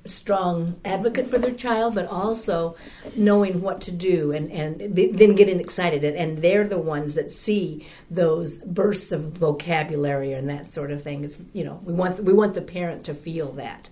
strong 0.05 0.79
advocate 0.85 1.27
for 1.27 1.37
their 1.37 1.53
child, 1.53 1.95
but 1.95 2.07
also 2.07 2.75
knowing 3.15 3.61
what 3.61 3.81
to 3.81 3.91
do 3.91 4.31
and, 4.31 4.51
and 4.51 4.95
then 4.95 5.35
getting 5.35 5.59
excited. 5.59 6.03
And, 6.03 6.39
they're 6.39 6.67
the 6.67 6.79
ones 6.79 7.15
that 7.15 7.31
see 7.31 7.85
those 8.09 8.59
bursts 8.59 9.11
of 9.11 9.33
vocabulary 9.33 10.31
and 10.33 10.49
that 10.49 10.67
sort 10.67 10.91
of 10.91 11.03
thing. 11.03 11.23
It's, 11.25 11.39
you 11.51 11.65
know, 11.65 11.81
we 11.83 11.93
want, 11.93 12.23
we 12.23 12.31
want 12.31 12.53
the 12.53 12.61
parent 12.61 13.03
to 13.05 13.13
feel 13.13 13.51
that. 13.53 13.89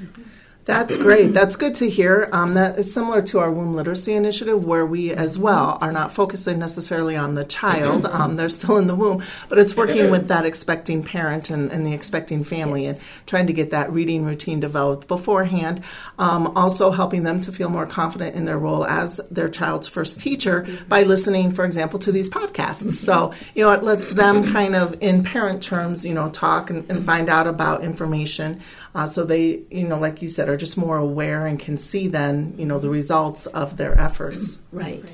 Mm-hmm. 0.00 0.22
That's 0.64 0.96
great. 0.96 1.34
That's 1.34 1.56
good 1.56 1.74
to 1.76 1.90
hear. 1.90 2.28
Um, 2.32 2.54
that 2.54 2.78
is 2.78 2.92
similar 2.92 3.20
to 3.22 3.38
our 3.38 3.50
womb 3.50 3.74
literacy 3.74 4.14
initiative, 4.14 4.64
where 4.64 4.86
we 4.86 5.12
as 5.12 5.38
well 5.38 5.76
are 5.82 5.92
not 5.92 6.10
focusing 6.10 6.58
necessarily 6.58 7.16
on 7.16 7.34
the 7.34 7.44
child. 7.44 8.06
Um, 8.06 8.36
they're 8.36 8.48
still 8.48 8.78
in 8.78 8.86
the 8.86 8.94
womb, 8.94 9.22
but 9.50 9.58
it's 9.58 9.76
working 9.76 10.10
with 10.10 10.28
that 10.28 10.46
expecting 10.46 11.02
parent 11.02 11.50
and, 11.50 11.70
and 11.70 11.86
the 11.86 11.92
expecting 11.92 12.44
family 12.44 12.86
and 12.86 12.98
trying 13.26 13.46
to 13.46 13.52
get 13.52 13.72
that 13.72 13.92
reading 13.92 14.24
routine 14.24 14.58
developed 14.58 15.06
beforehand. 15.06 15.84
Um, 16.18 16.56
also 16.56 16.90
helping 16.90 17.24
them 17.24 17.40
to 17.42 17.52
feel 17.52 17.68
more 17.68 17.86
confident 17.86 18.34
in 18.34 18.46
their 18.46 18.58
role 18.58 18.86
as 18.86 19.20
their 19.30 19.50
child's 19.50 19.86
first 19.86 20.18
teacher 20.18 20.66
by 20.88 21.02
listening, 21.02 21.52
for 21.52 21.66
example, 21.66 21.98
to 21.98 22.10
these 22.10 22.30
podcasts. 22.30 22.92
So, 22.92 23.34
you 23.54 23.64
know, 23.64 23.72
it 23.72 23.82
lets 23.82 24.12
them 24.12 24.50
kind 24.50 24.74
of, 24.74 24.96
in 25.02 25.24
parent 25.24 25.62
terms, 25.62 26.06
you 26.06 26.14
know, 26.14 26.30
talk 26.30 26.70
and, 26.70 26.90
and 26.90 27.04
find 27.04 27.28
out 27.28 27.46
about 27.46 27.84
information. 27.84 28.62
Uh, 28.94 29.06
so 29.06 29.24
they, 29.24 29.62
you 29.70 29.88
know, 29.88 29.98
like 29.98 30.22
you 30.22 30.28
said, 30.28 30.48
are 30.48 30.56
just 30.56 30.76
more 30.76 30.98
aware 30.98 31.46
and 31.46 31.58
can 31.58 31.76
see 31.76 32.06
then, 32.06 32.54
you 32.56 32.64
know, 32.64 32.78
the 32.78 32.88
results 32.88 33.46
of 33.46 33.76
their 33.76 33.98
efforts. 33.98 34.58
Right. 34.72 35.02
right. 35.04 35.12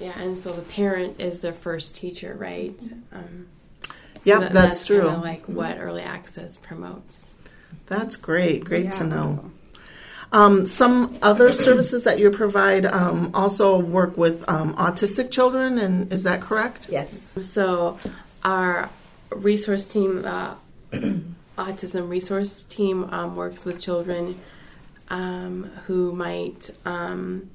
Yeah, 0.00 0.18
and 0.18 0.36
so 0.36 0.52
the 0.52 0.62
parent 0.62 1.20
is 1.20 1.40
their 1.40 1.52
first 1.52 1.96
teacher, 1.96 2.34
right? 2.34 2.78
Um, 3.12 3.46
so 3.84 3.92
yeah, 4.24 4.40
that, 4.40 4.52
that's, 4.52 4.66
that's 4.66 4.84
true. 4.84 5.08
Like 5.08 5.46
what 5.46 5.78
early 5.78 6.02
access 6.02 6.56
promotes. 6.56 7.36
That's 7.86 8.16
great. 8.16 8.64
Great 8.64 8.86
yeah, 8.86 8.90
to 8.90 9.04
know. 9.04 9.50
Um, 10.32 10.66
some 10.66 11.16
other 11.22 11.52
services 11.66 12.04
that 12.04 12.18
you 12.18 12.30
provide 12.30 12.84
um, 12.84 13.30
also 13.32 13.78
work 13.78 14.16
with 14.16 14.46
um, 14.48 14.74
autistic 14.74 15.30
children, 15.30 15.78
and 15.78 16.12
is 16.12 16.24
that 16.24 16.40
correct? 16.40 16.88
Yes. 16.90 17.34
So, 17.40 17.98
our 18.44 18.90
resource 19.30 19.88
team 19.88 20.24
uh, 20.24 20.54
autism 21.56 22.08
resource 22.08 22.62
team 22.64 23.04
um, 23.12 23.36
works 23.36 23.64
with 23.64 23.80
children 23.80 24.40
um, 25.08 25.70
who 25.86 26.12
might 26.12 26.70
um, 26.84 27.50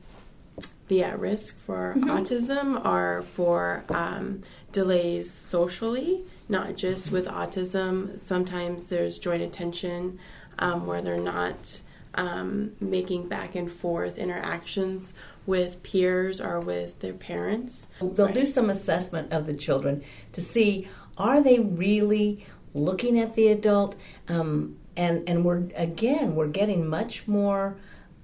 be 0.87 1.03
at 1.03 1.19
risk 1.19 1.59
for 1.61 1.93
mm-hmm. 1.95 2.09
autism 2.09 2.85
or 2.85 3.23
for 3.33 3.83
um, 3.89 4.43
delays 4.71 5.31
socially, 5.31 6.23
not 6.49 6.75
just 6.75 7.11
with 7.11 7.25
autism. 7.27 8.17
Sometimes 8.19 8.87
there's 8.87 9.17
joint 9.17 9.41
attention 9.41 10.19
um, 10.59 10.85
where 10.85 11.01
they're 11.01 11.17
not 11.17 11.79
um, 12.15 12.73
making 12.79 13.27
back 13.27 13.55
and 13.55 13.71
forth 13.71 14.17
interactions 14.17 15.13
with 15.45 15.81
peers 15.81 16.41
or 16.41 16.59
with 16.59 16.99
their 16.99 17.13
parents. 17.13 17.87
They'll 17.99 18.27
right. 18.27 18.35
do 18.35 18.45
some 18.45 18.69
assessment 18.69 19.31
of 19.31 19.45
the 19.45 19.53
children 19.53 20.03
to 20.33 20.41
see 20.41 20.87
are 21.17 21.41
they 21.41 21.59
really 21.59 22.45
looking 22.73 23.19
at 23.19 23.35
the 23.35 23.47
adult, 23.47 23.95
um, 24.27 24.77
and 24.95 25.27
and 25.27 25.45
we're 25.45 25.63
again 25.75 26.35
we're 26.35 26.47
getting 26.47 26.87
much 26.87 27.27
more 27.27 27.77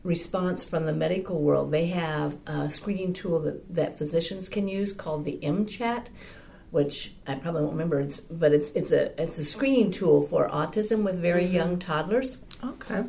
response 0.04 0.64
from 0.64 0.86
the 0.86 0.94
medical 0.94 1.42
world. 1.42 1.72
They 1.72 1.88
have 1.88 2.38
a 2.48 2.70
screening 2.70 3.14
tool 3.14 3.40
that, 3.42 3.74
that 3.74 3.98
physicians 3.98 4.50
can 4.50 4.68
use 4.68 4.94
called 4.94 5.26
the 5.26 5.38
MChat, 5.44 6.08
which 6.72 7.14
I 7.28 7.36
probably 7.36 7.62
won't 7.62 7.74
remember. 7.74 8.00
It's, 8.00 8.20
but 8.22 8.54
it's 8.54 8.72
it's 8.72 8.92
a 8.92 9.22
it's 9.22 9.38
a 9.38 9.46
screening 9.46 9.92
tool 9.92 10.22
for 10.22 10.48
autism 10.50 11.04
with 11.04 11.20
very 11.20 11.46
mm-hmm. 11.46 11.56
young 11.56 11.80
toddlers. 11.80 12.38
Okay, 12.64 13.04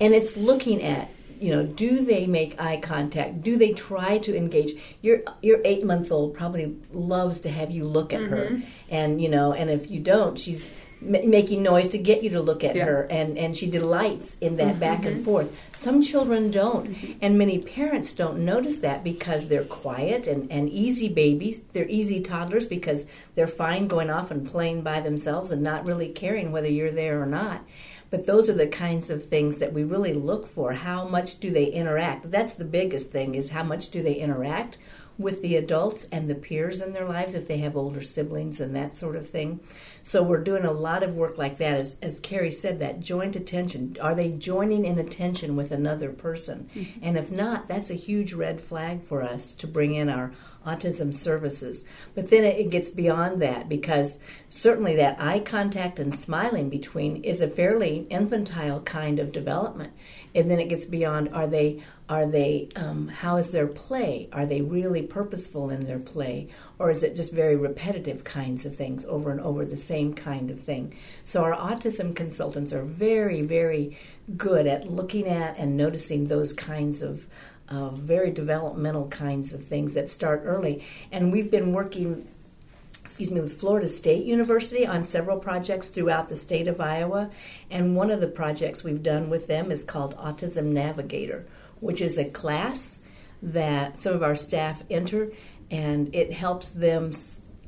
and 0.00 0.14
it's 0.14 0.36
looking 0.36 0.82
at 0.82 1.10
you 1.40 1.54
know 1.54 1.64
do 1.64 2.04
they 2.04 2.26
make 2.26 2.60
eye 2.60 2.78
contact? 2.78 3.42
Do 3.42 3.56
they 3.56 3.72
try 3.72 4.18
to 4.18 4.36
engage? 4.36 4.72
Your 5.02 5.20
your 5.42 5.60
eight 5.64 5.84
month 5.84 6.10
old 6.10 6.34
probably 6.34 6.76
loves 6.92 7.40
to 7.40 7.50
have 7.50 7.70
you 7.70 7.84
look 7.84 8.12
at 8.12 8.20
mm-hmm. 8.20 8.34
her 8.34 8.62
and 8.90 9.20
you 9.20 9.28
know 9.28 9.52
and 9.52 9.70
if 9.70 9.90
you 9.90 10.00
don't 10.00 10.38
she's 10.38 10.70
m- 11.02 11.30
making 11.30 11.62
noise 11.62 11.88
to 11.88 11.98
get 11.98 12.22
you 12.22 12.30
to 12.30 12.40
look 12.40 12.64
at 12.64 12.76
yeah. 12.76 12.84
her. 12.84 13.02
And 13.10 13.36
and 13.38 13.56
she 13.56 13.68
delights 13.68 14.36
in 14.40 14.56
that 14.56 14.68
mm-hmm. 14.68 14.80
back 14.80 15.04
and 15.04 15.24
forth. 15.24 15.54
Some 15.74 16.02
children 16.02 16.50
don't. 16.50 16.86
Mm-hmm. 16.86 17.12
and 17.22 17.38
many 17.38 17.58
parents 17.58 18.12
don't 18.12 18.44
notice 18.44 18.78
that 18.78 19.02
because 19.02 19.48
they're 19.48 19.64
quiet 19.64 20.26
and 20.26 20.50
and 20.50 20.68
easy 20.68 21.08
babies. 21.08 21.62
They're 21.72 21.88
easy 21.88 22.20
toddlers 22.20 22.66
because 22.66 23.06
they're 23.34 23.46
fine 23.46 23.88
going 23.88 24.10
off 24.10 24.30
and 24.30 24.46
playing 24.46 24.82
by 24.82 25.00
themselves 25.00 25.50
and 25.50 25.62
not 25.62 25.86
really 25.86 26.08
caring 26.08 26.52
whether 26.52 26.68
you're 26.68 26.90
there 26.90 27.20
or 27.20 27.26
not 27.26 27.64
but 28.10 28.26
those 28.26 28.48
are 28.48 28.54
the 28.54 28.66
kinds 28.66 29.10
of 29.10 29.24
things 29.24 29.58
that 29.58 29.72
we 29.72 29.84
really 29.84 30.12
look 30.12 30.46
for. 30.46 30.72
How 30.72 31.06
much 31.06 31.40
do 31.40 31.50
they 31.50 31.66
interact? 31.66 32.30
That's 32.30 32.54
the 32.54 32.64
biggest 32.64 33.10
thing 33.10 33.34
is 33.34 33.50
how 33.50 33.62
much 33.62 33.90
do 33.90 34.02
they 34.02 34.14
interact 34.14 34.78
with 35.18 35.42
the 35.42 35.56
adults 35.56 36.06
and 36.12 36.28
the 36.28 36.34
peers 36.34 36.80
in 36.80 36.92
their 36.92 37.08
lives 37.08 37.34
if 37.34 37.48
they 37.48 37.58
have 37.58 37.76
older 37.76 38.02
siblings 38.02 38.60
and 38.60 38.76
that 38.76 38.94
sort 38.94 39.16
of 39.16 39.28
thing. 39.28 39.60
So 40.02 40.22
we're 40.22 40.44
doing 40.44 40.64
a 40.64 40.72
lot 40.72 41.02
of 41.02 41.16
work 41.16 41.38
like 41.38 41.58
that. 41.58 41.78
As, 41.78 41.96
as 42.00 42.20
Carrie 42.20 42.52
said, 42.52 42.78
that 42.78 43.00
joint 43.00 43.34
attention. 43.34 43.96
Are 44.00 44.14
they 44.14 44.30
joining 44.30 44.84
in 44.84 44.98
attention 44.98 45.56
with 45.56 45.72
another 45.72 46.10
person? 46.10 46.70
Mm-hmm. 46.74 47.00
And 47.02 47.16
if 47.16 47.30
not, 47.30 47.66
that's 47.66 47.90
a 47.90 47.94
huge 47.94 48.32
red 48.32 48.60
flag 48.60 49.02
for 49.02 49.22
us 49.22 49.54
to 49.56 49.66
bring 49.66 49.94
in 49.94 50.08
our 50.08 50.32
autism 50.66 51.14
services. 51.14 51.84
But 52.14 52.30
then 52.30 52.44
it 52.44 52.70
gets 52.70 52.90
beyond 52.90 53.40
that 53.40 53.68
because 53.68 54.18
certainly 54.48 54.96
that 54.96 55.20
eye 55.20 55.40
contact 55.40 55.98
and 55.98 56.14
smiling 56.14 56.68
between 56.68 57.22
is 57.22 57.40
a 57.40 57.48
fairly 57.48 58.06
infantile 58.10 58.80
kind 58.80 59.18
of 59.18 59.32
development. 59.32 59.92
And 60.34 60.50
then 60.50 60.58
it 60.58 60.68
gets 60.68 60.84
beyond 60.84 61.30
are 61.32 61.46
they 61.46 61.82
are 62.08 62.26
they 62.26 62.68
um, 62.76 63.08
how 63.08 63.36
is 63.36 63.50
their 63.50 63.66
play? 63.66 64.28
Are 64.32 64.46
they 64.46 64.60
really 64.60 65.02
purposeful 65.02 65.70
in 65.70 65.80
their 65.80 65.98
play? 65.98 66.48
Or 66.78 66.90
is 66.90 67.02
it 67.02 67.16
just 67.16 67.32
very 67.32 67.56
repetitive 67.56 68.24
kinds 68.24 68.66
of 68.66 68.76
things 68.76 69.04
over 69.06 69.30
and 69.30 69.40
over 69.40 69.64
the 69.64 69.76
same 69.76 70.14
kind 70.14 70.50
of 70.50 70.60
thing? 70.60 70.94
So 71.24 71.42
our 71.42 71.54
autism 71.56 72.14
consultants 72.14 72.72
are 72.72 72.82
very, 72.82 73.42
very 73.42 73.96
good 74.36 74.66
at 74.66 74.90
looking 74.90 75.26
at 75.26 75.56
and 75.58 75.76
noticing 75.76 76.26
those 76.26 76.52
kinds 76.52 77.02
of 77.02 77.26
very 77.94 78.30
developmental 78.30 79.08
kinds 79.08 79.52
of 79.52 79.64
things 79.64 79.94
that 79.94 80.08
start 80.08 80.42
early. 80.44 80.84
And 81.10 81.32
we've 81.32 81.50
been 81.50 81.72
working, 81.72 82.28
excuse 83.06 83.30
me, 83.30 83.40
with 83.40 83.60
Florida 83.60 83.88
State 83.88 84.26
University 84.26 84.84
on 84.84 85.04
several 85.04 85.38
projects 85.38 85.86
throughout 85.86 86.28
the 86.28 86.34
state 86.34 86.66
of 86.66 86.80
Iowa. 86.80 87.30
And 87.70 87.94
one 87.94 88.10
of 88.10 88.20
the 88.20 88.26
projects 88.26 88.82
we've 88.82 89.02
done 89.02 89.30
with 89.30 89.46
them 89.46 89.70
is 89.70 89.84
called 89.84 90.16
Autism 90.16 90.66
Navigator, 90.66 91.46
which 91.78 92.00
is 92.00 92.18
a 92.18 92.24
class 92.24 92.98
that 93.42 94.00
some 94.00 94.12
of 94.12 94.24
our 94.24 94.34
staff 94.34 94.82
enter, 94.90 95.30
and 95.70 96.12
it 96.14 96.32
helps 96.32 96.72
them 96.72 97.12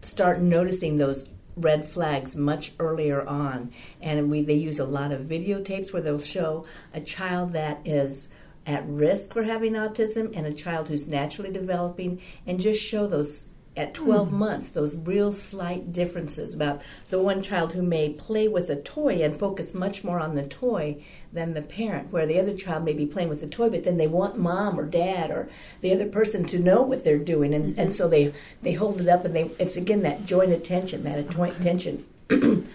start 0.02 0.40
noticing 0.40 0.96
those 0.96 1.24
red 1.56 1.84
flags 1.84 2.34
much 2.34 2.72
earlier 2.80 3.24
on. 3.24 3.72
And 4.00 4.30
we 4.30 4.42
they 4.42 4.54
use 4.54 4.80
a 4.80 4.84
lot 4.84 5.12
of 5.12 5.22
videotapes 5.22 5.92
where 5.92 6.02
they'll 6.02 6.18
show 6.18 6.66
a 6.92 7.00
child 7.00 7.52
that 7.52 7.80
is 7.84 8.28
at 8.66 8.84
risk 8.88 9.32
for 9.32 9.44
having 9.44 9.74
autism 9.74 10.36
and 10.36 10.46
a 10.46 10.52
child 10.52 10.88
who's 10.88 11.06
naturally 11.06 11.52
developing 11.52 12.20
and 12.44 12.58
just 12.58 12.82
show 12.82 13.06
those 13.06 13.46
at 13.78 13.94
12 13.94 14.28
hmm. 14.28 14.36
months, 14.36 14.68
those 14.70 14.96
real 14.96 15.32
slight 15.32 15.92
differences 15.92 16.52
about 16.52 16.82
the 17.10 17.18
one 17.20 17.40
child 17.40 17.72
who 17.72 17.82
may 17.82 18.10
play 18.10 18.48
with 18.48 18.68
a 18.68 18.76
toy 18.76 19.22
and 19.22 19.36
focus 19.36 19.72
much 19.72 20.02
more 20.02 20.18
on 20.18 20.34
the 20.34 20.46
toy 20.46 21.02
than 21.32 21.54
the 21.54 21.62
parent, 21.62 22.12
where 22.12 22.26
the 22.26 22.40
other 22.40 22.56
child 22.56 22.84
may 22.84 22.92
be 22.92 23.06
playing 23.06 23.28
with 23.28 23.40
the 23.40 23.46
toy, 23.46 23.70
but 23.70 23.84
then 23.84 23.96
they 23.96 24.08
want 24.08 24.36
mom 24.36 24.78
or 24.78 24.84
dad 24.84 25.30
or 25.30 25.48
the 25.80 25.92
other 25.92 26.06
person 26.06 26.44
to 26.44 26.58
know 26.58 26.82
what 26.82 27.04
they're 27.04 27.18
doing, 27.18 27.54
and, 27.54 27.78
and 27.78 27.88
hmm. 27.88 27.90
so 27.90 28.08
they 28.08 28.34
they 28.62 28.72
hold 28.72 29.00
it 29.00 29.08
up, 29.08 29.24
and 29.24 29.34
they 29.34 29.50
it's 29.58 29.76
again 29.76 30.02
that 30.02 30.26
joint 30.26 30.52
attention, 30.52 31.04
that 31.04 31.30
joint 31.30 31.58
attention 31.60 32.04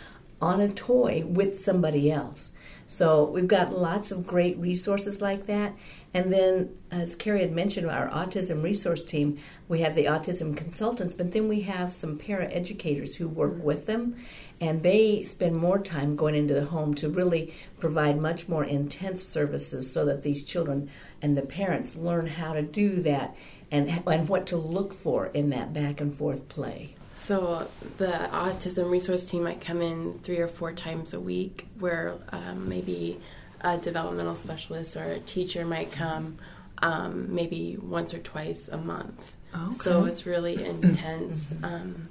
on 0.43 0.59
a 0.59 0.67
toy 0.67 1.23
with 1.25 1.57
somebody 1.57 2.11
else. 2.11 2.51
So 2.85 3.23
we've 3.23 3.47
got 3.47 3.71
lots 3.71 4.11
of 4.11 4.27
great 4.27 4.57
resources 4.57 5.21
like 5.21 5.45
that. 5.45 5.73
And 6.13 6.33
then, 6.33 6.75
as 6.91 7.15
Carrie 7.15 7.39
had 7.39 7.53
mentioned, 7.53 7.89
our 7.89 8.09
autism 8.09 8.61
resource 8.61 9.03
team, 9.03 9.39
we 9.69 9.79
have 9.79 9.95
the 9.95 10.05
autism 10.05 10.55
consultants, 10.55 11.13
but 11.13 11.31
then 11.31 11.47
we 11.47 11.61
have 11.61 11.93
some 11.93 12.17
para 12.17 12.51
educators 12.51 13.15
who 13.15 13.27
work 13.27 13.63
with 13.63 13.85
them, 13.85 14.17
and 14.59 14.83
they 14.83 15.23
spend 15.23 15.55
more 15.55 15.79
time 15.79 16.17
going 16.17 16.35
into 16.35 16.53
the 16.53 16.65
home 16.65 16.93
to 16.95 17.09
really 17.09 17.53
provide 17.79 18.19
much 18.19 18.49
more 18.49 18.65
intense 18.65 19.23
services 19.23 19.89
so 19.89 20.03
that 20.05 20.21
these 20.21 20.43
children 20.43 20.89
and 21.21 21.37
the 21.37 21.41
parents 21.41 21.95
learn 21.95 22.27
how 22.27 22.53
to 22.53 22.61
do 22.61 23.01
that 23.01 23.35
and, 23.71 24.03
and 24.05 24.27
what 24.27 24.45
to 24.47 24.57
look 24.57 24.93
for 24.93 25.27
in 25.27 25.49
that 25.51 25.71
back 25.73 26.01
and 26.01 26.13
forth 26.13 26.47
play. 26.49 26.95
So 27.23 27.69
the 27.97 28.07
autism 28.33 28.91
resource 28.91 29.23
team 29.25 29.43
might 29.43 29.61
come 29.61 29.81
in 29.81 30.19
three 30.19 30.39
or 30.39 30.49
four 30.49 30.73
times 30.73 31.13
a 31.13 31.19
week, 31.19 31.67
where 31.79 32.15
um, 32.33 32.67
maybe 32.67 33.19
a 33.61 33.77
developmental 33.77 34.35
specialist 34.35 34.97
or 34.97 35.05
a 35.05 35.19
teacher 35.19 35.63
might 35.63 35.91
come 35.91 36.37
um, 36.79 37.33
maybe 37.33 37.77
once 37.81 38.13
or 38.13 38.19
twice 38.19 38.67
a 38.67 38.77
month. 38.77 39.33
Okay. 39.55 39.73
So 39.73 40.03
it's 40.03 40.25
really 40.25 40.63
intense. 40.65 41.53
Um, 41.63 42.03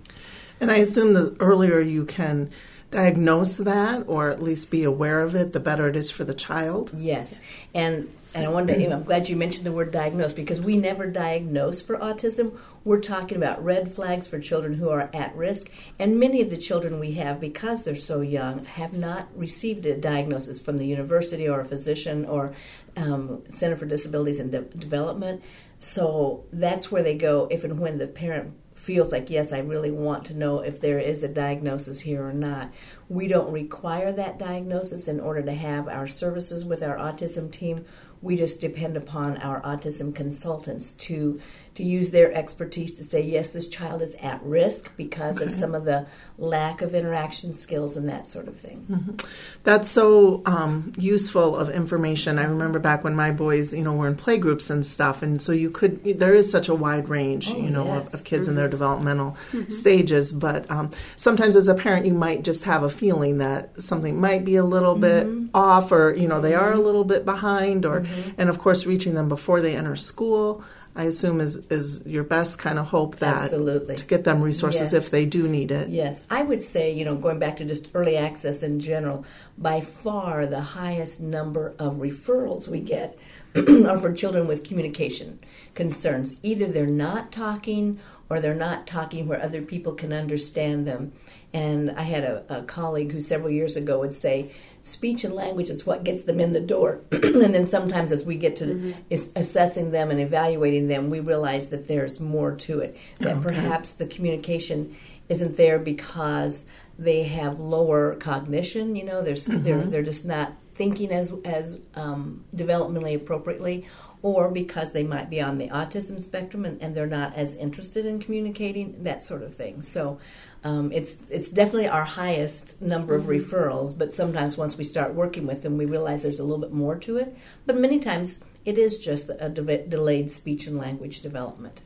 And 0.60 0.70
I 0.70 0.76
assume 0.76 1.12
the 1.12 1.36
earlier 1.40 1.80
you 1.80 2.06
can 2.06 2.50
diagnose 2.90 3.58
that 3.58 4.04
or 4.06 4.30
at 4.30 4.42
least 4.42 4.70
be 4.70 4.82
aware 4.84 5.20
of 5.20 5.34
it, 5.34 5.52
the 5.52 5.60
better 5.60 5.88
it 5.88 5.96
is 5.96 6.10
for 6.10 6.24
the 6.24 6.34
child. 6.34 6.92
Yes, 6.96 7.38
and 7.74 8.08
and 8.34 8.46
I 8.46 8.48
wanted 8.48 8.78
to, 8.78 8.90
I'm 8.90 9.02
glad 9.02 9.28
you 9.28 9.36
mentioned 9.36 9.66
the 9.66 9.72
word 9.72 9.90
diagnose 9.90 10.32
because 10.32 10.60
we 10.60 10.76
never 10.76 11.06
diagnose 11.06 11.82
for 11.82 11.98
autism. 11.98 12.58
We're 12.84 13.00
talking 13.00 13.36
about 13.36 13.64
red 13.64 13.92
flags 13.92 14.26
for 14.26 14.38
children 14.38 14.74
who 14.74 14.88
are 14.88 15.10
at 15.12 15.34
risk, 15.36 15.70
and 15.98 16.18
many 16.18 16.40
of 16.40 16.50
the 16.50 16.56
children 16.56 16.98
we 16.98 17.12
have, 17.12 17.40
because 17.40 17.82
they're 17.82 17.94
so 17.94 18.20
young, 18.20 18.64
have 18.64 18.92
not 18.92 19.28
received 19.36 19.86
a 19.86 19.96
diagnosis 19.96 20.60
from 20.60 20.78
the 20.78 20.86
university 20.86 21.48
or 21.48 21.60
a 21.60 21.64
physician 21.64 22.24
or 22.24 22.54
um, 22.96 23.42
Center 23.50 23.76
for 23.76 23.86
Disabilities 23.86 24.38
and 24.38 24.50
De- 24.50 24.62
Development. 24.62 25.42
So 25.78 26.44
that's 26.52 26.90
where 26.90 27.02
they 27.02 27.16
go 27.16 27.48
if 27.50 27.64
and 27.64 27.78
when 27.78 27.98
the 27.98 28.06
parent 28.06 28.54
feels 28.74 29.12
like, 29.12 29.30
yes, 29.30 29.52
I 29.52 29.60
really 29.60 29.92
want 29.92 30.24
to 30.24 30.34
know 30.34 30.58
if 30.58 30.80
there 30.80 30.98
is 30.98 31.22
a 31.22 31.28
diagnosis 31.28 32.00
here 32.00 32.26
or 32.26 32.32
not. 32.32 32.72
We 33.08 33.28
don't 33.28 33.52
require 33.52 34.10
that 34.12 34.40
diagnosis 34.40 35.06
in 35.06 35.20
order 35.20 35.42
to 35.42 35.52
have 35.52 35.86
our 35.86 36.08
services 36.08 36.64
with 36.64 36.82
our 36.82 36.96
autism 36.96 37.50
team. 37.52 37.84
We 38.22 38.36
just 38.36 38.60
depend 38.60 38.96
upon 38.96 39.36
our 39.38 39.60
autism 39.62 40.14
consultants 40.14 40.92
to 40.92 41.40
to 41.74 41.82
use 41.82 42.10
their 42.10 42.32
expertise 42.32 42.94
to 42.94 43.04
say 43.04 43.22
yes, 43.22 43.52
this 43.52 43.66
child 43.66 44.02
is 44.02 44.14
at 44.16 44.42
risk 44.42 44.94
because 44.96 45.40
of 45.40 45.50
some 45.52 45.74
of 45.74 45.84
the 45.84 46.06
lack 46.36 46.82
of 46.82 46.94
interaction 46.94 47.54
skills 47.54 47.96
and 47.96 48.08
that 48.08 48.26
sort 48.26 48.46
of 48.46 48.56
thing. 48.56 48.84
Mm-hmm. 48.90 49.16
That's 49.64 49.90
so 49.90 50.42
um, 50.44 50.92
useful 50.98 51.56
of 51.56 51.70
information. 51.70 52.38
I 52.38 52.44
remember 52.44 52.78
back 52.78 53.04
when 53.04 53.14
my 53.14 53.30
boys, 53.30 53.72
you 53.72 53.82
know, 53.82 53.94
were 53.94 54.06
in 54.06 54.16
play 54.16 54.36
groups 54.36 54.68
and 54.68 54.84
stuff, 54.84 55.22
and 55.22 55.40
so 55.40 55.52
you 55.52 55.70
could. 55.70 56.04
There 56.04 56.34
is 56.34 56.50
such 56.50 56.68
a 56.68 56.74
wide 56.74 57.08
range, 57.08 57.52
Oh, 57.52 57.56
you 57.56 57.70
know, 57.70 57.84
yes. 57.84 58.12
of, 58.12 58.20
of 58.20 58.26
kids 58.26 58.48
in 58.48 58.54
their 58.54 58.66
mm-hmm. 58.66 58.72
developmental 58.72 59.30
mm-hmm. 59.52 59.70
stages. 59.70 60.32
But 60.32 60.70
um, 60.70 60.90
sometimes, 61.16 61.56
as 61.56 61.68
a 61.68 61.74
parent, 61.74 62.04
you 62.04 62.14
might 62.14 62.44
just 62.44 62.64
have 62.64 62.82
a 62.82 62.90
feeling 62.90 63.38
that 63.38 63.80
something 63.80 64.20
might 64.20 64.44
be 64.44 64.56
a 64.56 64.64
little 64.64 64.96
bit 64.96 65.26
off, 65.54 65.90
or 65.90 66.14
you 66.14 66.28
know, 66.28 66.40
they 66.40 66.54
are 66.54 66.72
a 66.72 66.78
little 66.78 67.04
bit 67.04 67.24
behind, 67.24 67.86
or 67.86 68.04
and 68.36 68.50
of 68.50 68.58
course, 68.58 68.84
reaching 68.84 69.14
them 69.14 69.28
before 69.28 69.60
they 69.60 69.74
enter 69.74 69.96
school. 69.96 70.62
I 70.94 71.04
assume 71.04 71.40
is 71.40 71.56
is 71.70 72.02
your 72.04 72.22
best 72.24 72.58
kind 72.58 72.78
of 72.78 72.86
hope 72.86 73.16
that 73.16 73.44
Absolutely. 73.44 73.94
to 73.96 74.04
get 74.04 74.24
them 74.24 74.42
resources 74.42 74.92
Yes. 74.92 75.04
if 75.04 75.10
they 75.10 75.24
do 75.24 75.48
need 75.48 75.70
it. 75.70 75.88
Yes, 75.88 76.24
I 76.28 76.42
would 76.42 76.60
say, 76.62 76.92
you 76.92 77.04
know, 77.04 77.16
going 77.16 77.38
back 77.38 77.56
to 77.58 77.64
just 77.64 77.88
early 77.94 78.16
access 78.16 78.62
in 78.62 78.78
general, 78.78 79.24
by 79.56 79.80
far 79.80 80.44
the 80.46 80.60
highest 80.60 81.20
number 81.20 81.74
of 81.78 81.94
referrals 81.94 82.68
we 82.68 82.80
get 82.80 83.18
are 83.56 83.98
for 83.98 84.12
children 84.12 84.46
with 84.46 84.64
communication 84.64 85.38
concerns. 85.74 86.38
Either 86.42 86.66
they're 86.66 86.86
not 86.86 87.32
talking 87.32 87.98
or 88.28 88.40
they're 88.40 88.54
not 88.54 88.86
talking 88.86 89.26
where 89.26 89.42
other 89.42 89.62
people 89.62 89.92
can 89.92 90.12
understand 90.12 90.86
them. 90.86 91.12
And 91.54 91.90
I 91.90 92.02
had 92.02 92.24
a, 92.24 92.44
a 92.48 92.62
colleague 92.62 93.12
who 93.12 93.20
several 93.20 93.50
years 93.50 93.76
ago 93.76 93.98
would 94.00 94.14
say, 94.14 94.52
speech 94.82 95.24
and 95.24 95.34
language 95.34 95.70
is 95.70 95.86
what 95.86 96.04
gets 96.04 96.24
them 96.24 96.40
in 96.40 96.52
the 96.52 96.60
door. 96.60 97.00
and 97.12 97.54
then 97.54 97.64
sometimes 97.64 98.12
as 98.12 98.24
we 98.24 98.36
get 98.36 98.56
to 98.56 98.94
is 99.10 99.30
assessing 99.36 99.90
them 99.90 100.10
and 100.10 100.20
evaluating 100.20 100.88
them, 100.88 101.10
we 101.10 101.20
realize 101.20 101.68
that 101.68 101.88
there's 101.88 102.20
more 102.20 102.54
to 102.56 102.80
it. 102.80 102.96
That 103.20 103.40
perhaps 103.42 103.92
the 103.92 104.06
communication 104.06 104.96
isn't 105.28 105.56
there 105.56 105.78
because 105.78 106.66
they 106.98 107.22
have 107.24 107.58
lower 107.58 108.16
cognition. 108.16 108.96
You 108.96 109.04
know, 109.04 109.22
there's 109.22 109.46
they're 109.46 109.82
they're 109.82 110.02
just 110.02 110.26
not 110.26 110.52
thinking 110.74 111.12
as 111.12 111.32
as 111.44 111.78
um, 111.94 112.44
developmentally 112.54 113.14
appropriately, 113.16 113.86
or 114.22 114.50
because 114.50 114.92
they 114.92 115.02
might 115.02 115.28
be 115.28 115.40
on 115.40 115.58
the 115.58 115.68
autism 115.68 116.20
spectrum 116.20 116.64
and, 116.64 116.80
and 116.80 116.94
they're 116.94 117.06
not 117.06 117.34
as 117.34 117.56
interested 117.56 118.06
in 118.06 118.20
communicating. 118.20 119.02
That 119.02 119.22
sort 119.22 119.42
of 119.42 119.54
thing. 119.54 119.82
So. 119.82 120.18
Um, 120.64 120.92
it's 120.92 121.16
it's 121.28 121.50
definitely 121.50 121.88
our 121.88 122.04
highest 122.04 122.80
number 122.80 123.16
of 123.16 123.24
referrals, 123.24 123.98
but 123.98 124.14
sometimes 124.14 124.56
once 124.56 124.76
we 124.76 124.84
start 124.84 125.12
working 125.12 125.44
with 125.44 125.62
them, 125.62 125.76
we 125.76 125.86
realize 125.86 126.22
there's 126.22 126.38
a 126.38 126.44
little 126.44 126.60
bit 126.60 126.72
more 126.72 126.96
to 127.00 127.16
it. 127.16 127.36
But 127.66 127.78
many 127.78 127.98
times 127.98 128.44
it 128.64 128.78
is 128.78 128.98
just 128.98 129.28
a 129.40 129.48
de- 129.48 129.86
delayed 129.88 130.30
speech 130.30 130.68
and 130.68 130.78
language 130.78 131.20
development. 131.20 131.82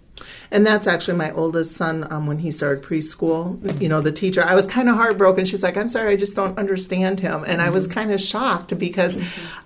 And 0.51 0.67
that's 0.67 0.87
actually 0.87 1.19
my 1.19 1.31
oldest 1.33 1.73
son 1.73 2.11
um, 2.11 2.27
when 2.27 2.39
he 2.39 2.51
started 2.51 2.85
preschool. 2.85 3.81
You 3.81 3.89
know, 3.89 4.01
the 4.01 4.13
teacher, 4.13 4.43
I 4.43 4.55
was 4.55 4.67
kind 4.67 4.89
of 4.89 4.97
heartbroken. 4.97 5.45
She's 5.45 5.63
like, 5.63 5.77
I'm 5.77 5.89
sorry, 5.89 6.13
I 6.13 6.17
just 6.17 6.37
don't 6.37 6.57
understand 6.59 7.21
him. 7.21 7.45
And 7.47 7.61
I 7.61 7.71
was 7.71 7.87
kind 7.87 8.13
of 8.13 8.21
shocked 8.21 8.79
because 8.79 9.19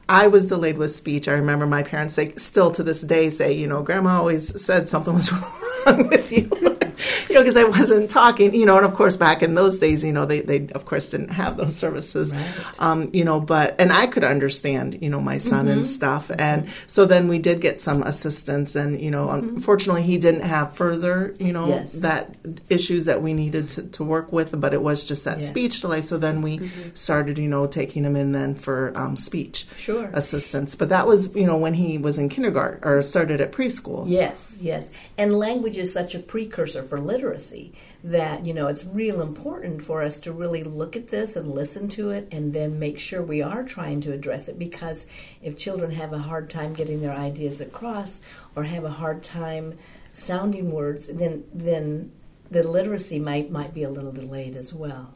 I 0.08 0.26
was 0.26 0.46
delayed 0.46 0.78
with 0.78 0.90
speech. 0.90 1.28
I 1.28 1.32
remember 1.32 1.66
my 1.66 1.82
parents 1.82 2.14
say, 2.14 2.34
still 2.36 2.70
to 2.72 2.82
this 2.82 3.02
day 3.02 3.30
say, 3.30 3.52
you 3.52 3.66
know, 3.66 3.82
grandma 3.82 4.18
always 4.18 4.60
said 4.60 4.88
something 4.88 5.14
was 5.14 5.32
wrong 5.86 6.08
with 6.08 6.32
you. 6.32 6.78
you 7.28 7.34
know, 7.34 7.40
because 7.42 7.56
I 7.56 7.64
wasn't 7.64 8.10
talking, 8.10 8.54
you 8.54 8.66
know, 8.66 8.76
and 8.76 8.86
of 8.86 8.94
course 8.94 9.16
back 9.16 9.42
in 9.42 9.54
those 9.54 9.78
days, 9.78 10.04
you 10.04 10.12
know, 10.12 10.24
they, 10.26 10.40
they 10.40 10.68
of 10.74 10.84
course 10.84 11.10
didn't 11.10 11.30
have 11.30 11.56
those 11.56 11.76
services, 11.76 12.32
um, 12.78 13.10
you 13.12 13.24
know, 13.24 13.40
but, 13.40 13.76
and 13.78 13.92
I 13.92 14.06
could 14.06 14.24
understand, 14.24 14.98
you 15.02 15.08
know, 15.10 15.20
my 15.20 15.36
son 15.38 15.68
and 15.68 15.86
stuff. 15.86 16.30
And 16.36 16.68
so 16.86 17.04
then 17.06 17.28
we 17.28 17.38
did 17.38 17.60
get 17.60 17.80
some 17.80 18.02
assistance 18.02 18.76
and, 18.76 19.00
you 19.00 19.10
know, 19.10 19.30
unfortunately 19.30 20.02
he 20.02 20.18
didn't 20.18 20.42
have 20.42 20.74
further, 20.76 21.34
you 21.38 21.52
know, 21.52 21.68
Yes. 21.68 21.92
that 22.00 22.36
issues 22.68 23.04
that 23.04 23.22
we 23.22 23.32
needed 23.32 23.68
to, 23.70 23.82
to 23.84 24.04
work 24.04 24.32
with, 24.32 24.58
but 24.60 24.74
it 24.74 24.82
was 24.82 25.04
just 25.04 25.24
that 25.24 25.38
Yes. 25.40 25.48
speech 25.48 25.80
delay. 25.80 26.00
So 26.00 26.18
then 26.18 26.42
we 26.42 26.70
started, 26.94 27.38
you 27.38 27.48
know, 27.48 27.66
taking 27.66 28.04
him 28.04 28.16
in 28.16 28.32
then 28.32 28.54
for 28.54 28.92
um, 28.96 29.16
speech 29.16 29.66
Sure. 29.76 30.10
assistance. 30.12 30.74
But 30.74 30.88
that 30.88 31.06
was, 31.06 31.34
you 31.34 31.46
know, 31.46 31.56
when 31.58 31.74
he 31.74 31.98
was 31.98 32.18
in 32.18 32.28
kindergarten 32.28 32.80
or 32.82 33.02
started 33.02 33.40
at 33.40 33.52
preschool. 33.52 34.04
Yes, 34.08 34.58
yes. 34.60 34.90
And 35.16 35.34
language 35.34 35.76
is 35.76 35.92
such 35.92 36.14
a 36.14 36.18
precursor 36.18 36.82
for 36.90 37.00
literacy 37.00 37.72
that, 38.04 38.44
you 38.44 38.52
know, 38.52 38.66
it's 38.66 38.84
real 38.84 39.22
important 39.22 39.80
for 39.80 40.02
us 40.02 40.20
to 40.20 40.32
really 40.32 40.62
look 40.62 40.96
at 40.96 41.08
this 41.08 41.36
and 41.36 41.54
listen 41.54 41.88
to 41.88 42.10
it 42.10 42.28
and 42.32 42.52
then 42.52 42.78
make 42.78 42.98
sure 42.98 43.22
we 43.22 43.40
are 43.40 43.62
trying 43.62 44.00
to 44.02 44.12
address 44.12 44.48
it 44.48 44.58
because 44.58 45.06
if 45.40 45.56
children 45.56 45.92
have 45.92 46.12
a 46.12 46.18
hard 46.18 46.50
time 46.50 46.74
getting 46.74 47.00
their 47.00 47.14
ideas 47.14 47.60
across 47.60 48.20
or 48.54 48.64
have 48.64 48.84
a 48.84 48.90
hard 48.90 49.22
time 49.22 49.78
sounding 50.12 50.70
words, 50.72 51.06
then 51.06 51.44
then 51.54 52.10
the 52.50 52.66
literacy 52.66 53.18
might 53.18 53.50
might 53.50 53.72
be 53.72 53.84
a 53.84 53.90
little 53.90 54.12
delayed 54.12 54.56
as 54.56 54.74
well. 54.74 55.14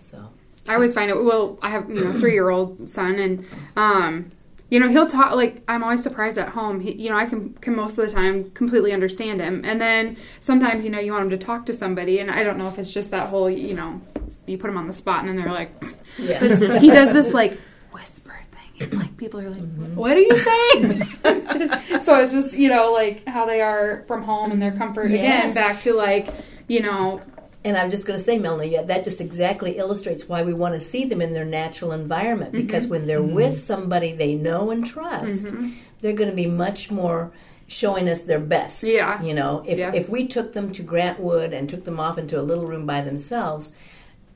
So 0.00 0.30
I 0.68 0.74
always 0.74 0.94
find 0.94 1.10
it. 1.10 1.22
Well, 1.22 1.58
I 1.62 1.70
have 1.70 1.90
you 1.90 2.04
know 2.04 2.12
three 2.12 2.32
year 2.32 2.50
old 2.50 2.88
son, 2.88 3.18
and 3.18 3.46
um, 3.76 4.30
you 4.74 4.80
know 4.80 4.88
he'll 4.88 5.06
talk 5.06 5.36
like 5.36 5.62
I'm 5.68 5.84
always 5.84 6.02
surprised 6.02 6.36
at 6.36 6.48
home. 6.48 6.80
He, 6.80 6.94
you 6.94 7.08
know 7.08 7.16
I 7.16 7.26
can 7.26 7.52
can 7.54 7.76
most 7.76 7.96
of 7.96 8.04
the 8.04 8.12
time 8.12 8.50
completely 8.50 8.92
understand 8.92 9.40
him, 9.40 9.64
and 9.64 9.80
then 9.80 10.16
sometimes 10.40 10.82
you 10.82 10.90
know 10.90 10.98
you 10.98 11.12
want 11.12 11.26
him 11.26 11.30
to 11.30 11.38
talk 11.38 11.66
to 11.66 11.72
somebody, 11.72 12.18
and 12.18 12.28
I 12.28 12.42
don't 12.42 12.58
know 12.58 12.66
if 12.66 12.76
it's 12.76 12.92
just 12.92 13.12
that 13.12 13.28
whole 13.28 13.48
you 13.48 13.74
know 13.74 14.00
you 14.46 14.58
put 14.58 14.68
him 14.68 14.76
on 14.76 14.88
the 14.88 14.92
spot, 14.92 15.20
and 15.20 15.28
then 15.28 15.36
they're 15.36 15.52
like, 15.54 15.70
yes. 16.18 16.58
he 16.80 16.90
does 16.90 17.12
this 17.12 17.32
like 17.32 17.56
whisper 17.92 18.36
thing, 18.50 18.88
and 18.88 18.98
like 18.98 19.16
people 19.16 19.38
are 19.38 19.48
like, 19.48 19.62
mm-hmm. 19.62 19.94
what 19.94 20.16
are 20.16 20.20
you 20.20 20.38
saying? 20.38 21.04
so 22.02 22.20
it's 22.20 22.32
just 22.32 22.56
you 22.58 22.68
know 22.68 22.90
like 22.90 23.24
how 23.28 23.46
they 23.46 23.60
are 23.60 24.02
from 24.08 24.24
home 24.24 24.50
and 24.50 24.60
their 24.60 24.72
comfort 24.72 25.08
Yes. 25.08 25.52
again 25.52 25.54
back 25.54 25.82
to 25.82 25.92
like 25.92 26.30
you 26.66 26.82
know 26.82 27.22
And 27.64 27.78
I 27.78 27.84
was 27.84 27.92
just 27.92 28.06
going 28.06 28.18
to 28.18 28.24
say, 28.24 28.38
Melanie, 28.38 28.72
yeah, 28.72 28.82
that 28.82 29.04
just 29.04 29.22
exactly 29.22 29.78
illustrates 29.78 30.28
why 30.28 30.42
we 30.42 30.52
want 30.52 30.74
to 30.74 30.80
see 30.80 31.06
them 31.06 31.22
in 31.22 31.32
their 31.32 31.46
natural 31.46 31.92
environment. 31.92 32.52
Mm-hmm. 32.52 32.66
Because 32.66 32.86
when 32.86 33.06
they're 33.06 33.20
mm-hmm. 33.20 33.34
with 33.34 33.60
somebody 33.60 34.12
they 34.12 34.34
know 34.34 34.70
and 34.70 34.86
trust, 34.86 35.46
mm-hmm. 35.46 35.70
they're 36.00 36.12
going 36.12 36.28
to 36.28 36.36
be 36.36 36.46
much 36.46 36.90
more 36.90 37.32
showing 37.66 38.08
us 38.08 38.22
their 38.22 38.38
best. 38.38 38.82
Yeah. 38.82 39.22
You 39.22 39.34
know, 39.34 39.64
if 39.66 39.78
Yeah. 39.78 39.92
if 39.94 40.08
we 40.08 40.26
took 40.26 40.52
them 40.52 40.72
to 40.72 40.82
Grantwood 40.82 41.54
and 41.54 41.68
took 41.68 41.84
them 41.84 41.98
off 41.98 42.18
into 42.18 42.38
a 42.38 42.42
little 42.42 42.66
room 42.66 42.84
by 42.86 43.00
themselves, 43.00 43.72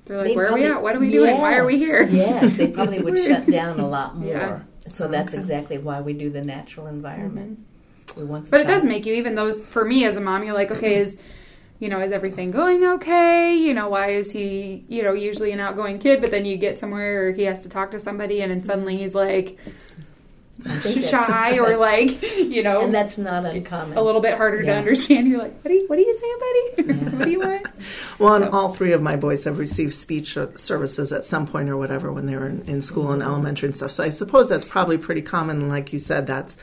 They're 0.07 0.17
like, 0.17 0.29
they 0.29 0.37
where 0.37 0.49
are 0.49 0.55
we 0.55 0.65
at? 0.65 0.83
What 0.83 0.97
are 0.97 1.01
we 1.01 1.11
doing? 1.11 1.39
Why 1.39 1.57
are 1.57 1.67
we 1.67 1.77
here? 1.77 2.03
yes, 2.05 2.55
they 2.55 2.69
probably 2.69 3.01
would 3.01 3.19
shut 3.19 3.47
down 3.51 3.79
a 3.79 3.87
lot 3.87 4.17
more. 4.17 4.29
Yeah. 4.29 4.61
So 4.87 5.07
that's 5.07 5.35
exactly 5.35 5.77
why 5.77 6.01
we 6.01 6.15
do 6.15 6.31
the 6.31 6.43
natural 6.43 6.87
environment. 6.87 7.59
We 8.17 8.25
want 8.25 8.51
But 8.51 8.63
it 8.63 8.67
does 8.67 8.85
make 8.85 9.05
you 9.05 9.15
even 9.15 9.35
those 9.35 9.63
for 9.67 9.85
me 9.85 10.07
as 10.07 10.17
a 10.17 10.21
mom. 10.21 10.43
You're 10.45 10.55
like, 10.55 10.71
okay, 10.71 10.97
is 11.01 11.19
you 11.81 11.89
know, 11.89 12.01
is 12.01 12.13
everything 12.13 12.51
going 12.51 12.85
okay? 12.85 13.55
You 13.55 13.73
know, 13.75 13.89
why 13.89 14.11
is 14.11 14.31
he 14.33 14.85
you 14.89 15.03
know 15.03 15.13
usually 15.13 15.53
an 15.53 15.61
outgoing 15.61 15.99
kid, 15.99 16.21
but 16.21 16.31
then 16.31 16.45
you 16.45 16.57
get 16.57 16.79
somewhere 16.79 17.29
or 17.29 17.33
he 17.33 17.43
has 17.45 17.63
to 17.63 17.69
talk 17.69 17.91
to 17.93 17.99
somebody, 17.99 18.41
and 18.43 18.51
then 18.51 18.63
suddenly 18.63 18.97
he's 18.97 19.15
like 19.15 19.59
I 20.67 20.77
think 20.81 20.97
that's- 21.05 21.11
shy 21.11 21.57
or 21.59 21.77
like 21.77 22.21
you 22.37 22.65
know 22.65 22.81
and 22.81 22.93
that's 22.93 23.17
not 23.17 23.45
uncommon. 23.45 23.97
a 23.97 24.03
little 24.03 24.21
bit 24.21 24.35
harder 24.37 24.63
to 24.63 24.73
understand. 24.75 25.29
You're 25.29 25.39
like, 25.39 25.55
what 25.63 25.69
do 25.69 25.75
you 25.75 25.87
what 25.87 25.97
do 25.97 26.03
you 26.03 26.15
say, 26.15 26.83
buddy? 26.85 26.99
what 27.17 27.25
do 27.25 27.31
you 27.31 27.41
want? 27.41 27.67
Well, 28.19 28.35
and 28.35 28.47
all 28.47 28.75
three 28.75 28.93
of 28.93 29.01
my 29.01 29.15
boys 29.15 29.45
have 29.45 29.61
received 29.61 29.95
speech 29.95 30.37
uh, 30.37 30.53
services 30.57 31.13
at 31.13 31.25
some 31.25 31.47
point 31.47 31.69
or 31.69 31.77
whatever 31.77 32.13
when 32.13 32.27
they 32.27 32.35
were 32.35 32.49
in, 32.49 32.63
in 32.63 32.83
school 32.83 33.13
and 33.13 33.23
elementary 33.23 33.69
and 33.69 33.77
stuff. 33.77 33.93
So 33.93 34.03
I 34.03 34.09
suppose 34.09 34.49
that's 34.49 34.65
probably 34.65 34.99
pretty 34.99 35.23
common. 35.23 35.69
Like 35.69 35.93
you 35.93 36.01
said, 36.01 36.27
that's 36.27 36.57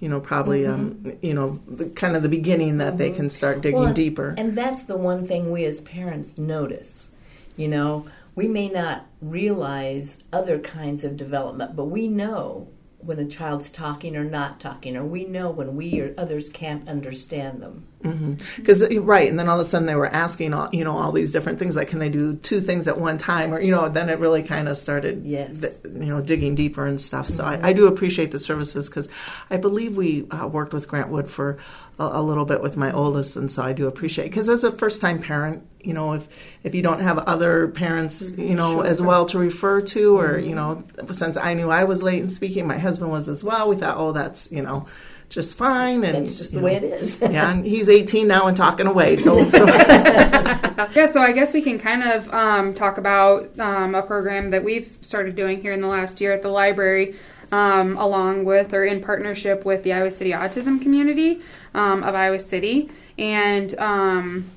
you 0.00 0.08
know 0.08 0.20
probably 0.20 0.66
um, 0.66 1.16
you 1.22 1.34
know 1.34 1.60
the, 1.68 1.86
kind 1.90 2.16
of 2.16 2.22
the 2.22 2.28
beginning 2.28 2.78
that 2.78 2.98
they 2.98 3.10
can 3.10 3.30
start 3.30 3.60
digging 3.60 3.80
Well, 3.80 3.92
deeper. 3.92 4.34
And 4.36 4.56
that's 4.56 4.84
the 4.84 4.96
one 4.96 5.26
thing 5.26 5.52
we 5.52 5.64
as 5.64 5.80
parents 5.82 6.38
notice. 6.38 7.10
You 7.56 7.68
know, 7.68 8.06
we 8.34 8.48
may 8.48 8.68
not 8.68 9.06
realize 9.20 10.24
other 10.32 10.58
kinds 10.58 11.04
of 11.04 11.16
development, 11.16 11.76
but 11.76 11.84
we 11.84 12.08
know 12.08 12.68
when 12.98 13.18
a 13.18 13.26
child's 13.26 13.70
talking 13.70 14.16
or 14.16 14.24
not 14.24 14.58
talking, 14.58 14.96
or 14.96 15.04
we 15.04 15.24
know 15.24 15.50
when 15.50 15.76
we 15.76 16.00
or 16.00 16.14
others 16.16 16.48
can't 16.48 16.88
understand 16.88 17.62
them. 17.62 17.86
Mm-hmm. 18.02 18.34
Because 18.56 18.82
uh, 18.82 19.02
right, 19.02 19.28
and 19.28 19.38
then 19.38 19.48
all 19.48 19.60
of 19.60 19.66
a 19.66 19.68
sudden 19.68 19.86
they 19.86 19.94
were 19.94 20.06
asking 20.06 20.54
all 20.54 20.70
you 20.72 20.84
know 20.84 20.96
all 20.96 21.12
these 21.12 21.30
different 21.30 21.58
things 21.58 21.76
like 21.76 21.88
can 21.88 21.98
they 21.98 22.08
do 22.08 22.32
two 22.32 22.60
things 22.62 22.88
at 22.88 22.98
one 22.98 23.18
time 23.18 23.52
or 23.52 23.60
you 23.60 23.70
know 23.70 23.90
then 23.90 24.08
it 24.08 24.18
really 24.18 24.42
kind 24.42 24.68
of 24.68 24.78
started 24.78 25.26
Yes. 25.26 25.60
th- 25.60 25.74
you 25.84 26.06
know 26.06 26.22
digging 26.22 26.54
deeper 26.54 26.86
and 26.86 26.98
stuff. 26.98 27.26
So 27.28 27.44
I, 27.44 27.68
I 27.68 27.72
do 27.74 27.86
appreciate 27.86 28.30
the 28.30 28.38
services 28.38 28.88
because 28.88 29.06
I 29.50 29.58
believe 29.58 29.98
we 29.98 30.26
uh, 30.30 30.46
worked 30.46 30.72
with 30.72 30.88
Grant 30.88 31.10
Wood 31.10 31.30
for 31.30 31.58
a, 31.98 32.04
a 32.04 32.22
little 32.22 32.46
bit 32.46 32.62
with 32.62 32.78
my 32.78 32.90
oldest, 32.90 33.36
and 33.36 33.52
so 33.52 33.62
I 33.62 33.74
do 33.74 33.86
appreciate 33.86 34.30
because 34.30 34.48
as 34.48 34.64
a 34.64 34.72
first 34.72 35.02
time 35.02 35.18
parent, 35.20 35.66
you 35.82 35.92
know 35.92 36.14
if 36.14 36.26
if 36.62 36.74
you 36.74 36.80
don't 36.80 37.00
have 37.00 37.18
other 37.18 37.68
parents 37.68 38.30
mm-hmm. 38.30 38.40
you 38.40 38.54
know 38.54 38.80
as 38.80 39.02
well 39.02 39.26
to 39.26 39.38
refer 39.38 39.82
to 39.82 40.18
or 40.18 40.38
mm-hmm. 40.38 40.48
you 40.48 40.54
know 40.54 40.84
since 41.10 41.36
I 41.36 41.52
knew 41.52 41.68
I 41.70 41.84
was 41.84 42.02
late 42.02 42.22
in 42.22 42.30
speaking, 42.30 42.66
my 42.66 42.78
husband 42.78 43.10
was 43.10 43.28
as 43.28 43.44
well. 43.44 43.68
We 43.68 43.76
thought 43.76 43.98
oh 43.98 44.12
that's 44.12 44.50
you 44.50 44.62
know 44.62 44.86
just 45.30 45.56
fine 45.56 46.02
and 46.04 46.18
it's 46.18 46.36
just 46.36 46.52
you 46.52 46.58
the 46.58 46.64
way 46.64 46.74
it 46.74 46.82
is. 46.82 47.18
yeah, 47.20 47.52
and 47.52 47.64
he's 47.74 47.88
18 47.88 48.28
now 48.28 48.48
and 48.48 48.56
talking 48.56 48.86
away. 48.86 49.16
So, 49.16 49.48
so 49.50 49.64
Yeah, 49.66 51.08
so 51.10 51.22
I 51.22 51.32
guess 51.32 51.54
we 51.54 51.62
can 51.62 51.78
kind 51.78 52.02
of 52.02 52.28
um, 52.34 52.74
talk 52.74 52.98
about 52.98 53.58
um, 53.58 53.94
a 53.94 54.02
program 54.02 54.50
that 54.50 54.64
we've 54.64 54.98
started 55.00 55.36
doing 55.36 55.62
here 55.62 55.72
in 55.72 55.80
the 55.80 55.86
last 55.86 56.20
year 56.20 56.32
at 56.32 56.42
the 56.42 56.48
library, 56.48 57.14
um, 57.52 57.96
along 57.96 58.44
with 58.44 58.74
or 58.74 58.84
in 58.84 59.00
partnership 59.00 59.64
with 59.64 59.84
the 59.84 59.92
Iowa 59.92 60.10
City 60.10 60.32
Autism 60.32 60.82
Community 60.82 61.40
um, 61.74 62.02
of 62.02 62.16
Iowa 62.16 62.40
City, 62.40 62.90
and 63.16 63.78
um, 63.78 64.50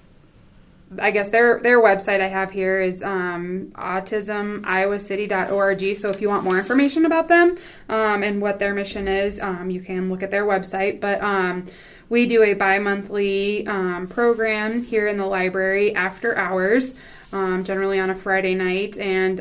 I 1.00 1.12
guess 1.12 1.30
their 1.30 1.60
their 1.60 1.80
website 1.82 2.20
I 2.22 2.28
have 2.28 2.52
here 2.52 2.82
is 2.82 3.04
um, 3.04 3.72
autismiowacity.org. 3.76 5.96
So 5.96 6.10
if 6.10 6.20
you 6.22 6.30
want 6.30 6.44
more 6.44 6.58
information 6.58 7.06
about 7.06 7.28
them 7.28 7.56
um, 7.90 8.24
and 8.24 8.42
what 8.42 8.58
their 8.60 8.74
mission 8.74 9.08
is, 9.08 9.40
um, 9.40 9.70
you 9.70 9.82
can 9.82 10.10
look 10.10 10.24
at 10.24 10.32
their 10.32 10.46
website. 10.46 11.00
But 11.00 11.22
um, 11.22 11.68
we 12.10 12.28
do 12.28 12.44
a 12.44 12.54
bi-monthly 12.54 13.66
um, 13.68 14.08
program 14.08 14.84
here 14.84 15.08
in 15.08 15.18
the 15.18 15.26
library 15.26 15.96
after 15.96 16.38
hours, 16.38 16.96
um, 17.32 17.64
generally 17.64 18.00
on 18.00 18.10
a 18.10 18.16
Friday 18.16 18.56
night, 18.56 18.98
and 18.98 19.40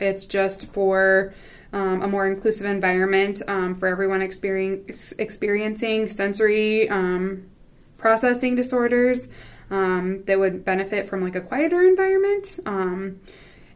it's 0.00 0.26
just 0.26 0.66
for 0.72 1.32
um, 1.72 2.02
a 2.02 2.08
more 2.08 2.26
inclusive 2.26 2.66
environment 2.66 3.42
um, 3.46 3.74
for 3.74 3.88
everyone 3.88 4.22
experiencing 4.22 6.08
sensory 6.08 6.88
um, 6.88 7.46
processing 7.98 8.54
disorders 8.54 9.28
um, 9.70 10.24
that 10.24 10.38
would 10.38 10.64
benefit 10.64 11.08
from 11.08 11.22
like 11.22 11.34
a 11.34 11.40
quieter 11.40 11.82
environment. 11.82 12.58
Um, 12.66 13.20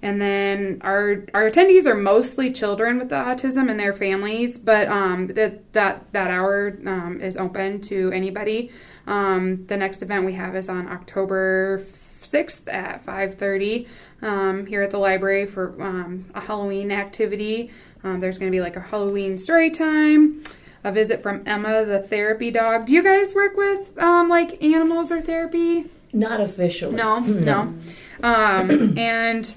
and 0.02 0.20
then 0.20 0.81
our 0.83 1.24
our 1.33 1.48
attendees 1.48 1.87
are 1.87 1.94
mostly 1.94 2.52
children 2.52 2.98
with 2.98 3.11
autism 3.11 3.70
and 3.70 3.78
their 3.78 3.92
families, 3.92 4.59
but 4.59 4.88
um, 4.88 5.28
that 5.28 5.72
that 5.74 6.12
that 6.12 6.31
hour 6.31 6.76
um, 6.87 7.20
is 7.20 7.37
open 7.37 7.81
to 7.83 8.11
anybody. 8.11 8.72
Um, 9.07 9.64
the 9.66 9.76
next 9.76 10.02
event 10.02 10.24
we 10.24 10.33
have 10.33 10.57
is 10.57 10.68
on 10.68 10.88
October 10.88 11.85
sixth 12.20 12.66
at 12.68 13.02
five 13.05 13.37
thirty 13.37 13.87
um, 14.22 14.66
here 14.66 14.83
at 14.83 14.90
the 14.90 14.98
library 14.98 15.46
for 15.46 15.81
um, 15.81 16.26
a 16.35 16.40
Halloween 16.40 16.90
activity. 16.90 17.70
Um, 18.02 18.18
there's 18.18 18.38
going 18.38 18.50
to 18.50 18.57
be 18.57 18.61
like 18.61 18.74
a 18.74 18.81
Halloween 18.81 19.38
story 19.38 19.70
time 19.70 20.42
a 20.85 20.92
visit 20.92 21.23
from 21.23 21.42
Emma, 21.47 21.85
the 21.85 22.01
therapy 22.01 22.51
dog. 22.51 22.87
Do 22.87 22.95
you 22.95 23.03
guys 23.03 23.35
work 23.35 23.57
with 23.57 23.97
um, 23.99 24.29
like 24.29 24.62
animals 24.62 25.12
or 25.12 25.21
therapy? 25.21 25.87
Not 26.12 26.40
officially. 26.40 26.95
No, 26.95 27.21
no. 27.21 27.75
Um, 28.23 28.95
and 28.99 29.55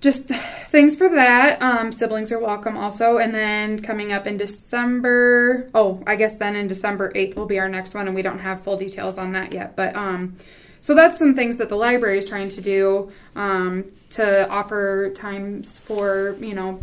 just 0.00 0.24
things 0.24 0.96
for 0.96 1.08
that. 1.10 1.60
Um, 1.60 1.92
siblings 1.92 2.32
are 2.32 2.38
welcome 2.38 2.76
also. 2.76 3.18
And 3.18 3.34
then 3.34 3.82
coming 3.82 4.12
up 4.12 4.26
in 4.26 4.36
December, 4.36 5.68
oh, 5.74 6.02
I 6.06 6.16
guess 6.16 6.34
then 6.34 6.56
in 6.56 6.68
December 6.68 7.12
8th 7.12 7.36
will 7.36 7.46
be 7.46 7.58
our 7.58 7.68
next 7.68 7.94
one, 7.94 8.06
and 8.06 8.14
we 8.14 8.22
don't 8.22 8.38
have 8.38 8.62
full 8.62 8.76
details 8.76 9.18
on 9.18 9.32
that 9.32 9.52
yet. 9.52 9.76
But 9.76 9.94
um, 9.96 10.36
so 10.80 10.94
that's 10.94 11.18
some 11.18 11.34
things 11.34 11.58
that 11.58 11.68
the 11.68 11.76
library 11.76 12.18
is 12.18 12.26
trying 12.26 12.48
to 12.50 12.60
do 12.60 13.12
um, 13.36 13.84
to 14.10 14.48
offer 14.48 15.12
times 15.14 15.76
for, 15.78 16.36
you 16.40 16.54
know, 16.54 16.82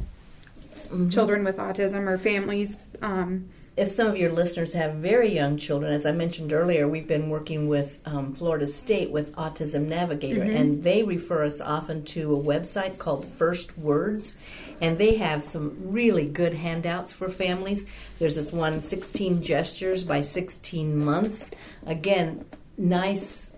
children 1.09 1.43
with 1.43 1.57
autism 1.57 2.07
or 2.07 2.17
families. 2.17 2.77
Um, 3.01 3.49
if 3.77 3.91
some 3.91 4.07
of 4.07 4.17
your 4.17 4.31
listeners 4.31 4.73
have 4.73 4.95
very 4.95 5.35
young 5.35 5.55
children, 5.57 5.93
as 5.93 6.07
I 6.07 6.11
mentioned 6.11 6.51
earlier, 6.51 6.87
we've 6.87 7.07
been 7.07 7.29
working 7.29 7.67
with 7.67 7.99
um, 8.05 8.33
Florida 8.33 8.65
State 8.65 9.11
with 9.11 9.35
Autism 9.35 9.87
Navigator, 9.87 10.41
and 10.41 10.83
they 10.83 11.03
refer 11.03 11.45
us 11.45 11.61
often 11.61 12.03
to 12.05 12.35
a 12.35 12.39
website 12.39 12.97
called 12.97 13.23
First 13.23 13.77
Words, 13.77 14.35
and 14.81 14.97
they 14.97 15.17
have 15.17 15.43
some 15.43 15.77
really 15.91 16.27
good 16.27 16.55
handouts 16.55 17.11
for 17.11 17.29
families. 17.29 17.85
There's 18.17 18.33
this 18.33 18.51
one, 18.51 18.81
16 18.81 19.43
Gestures 19.43 20.03
by 20.03 20.21
16 20.21 20.97
Months. 20.97 21.51
Again, 21.85 22.45
nice 22.79 23.53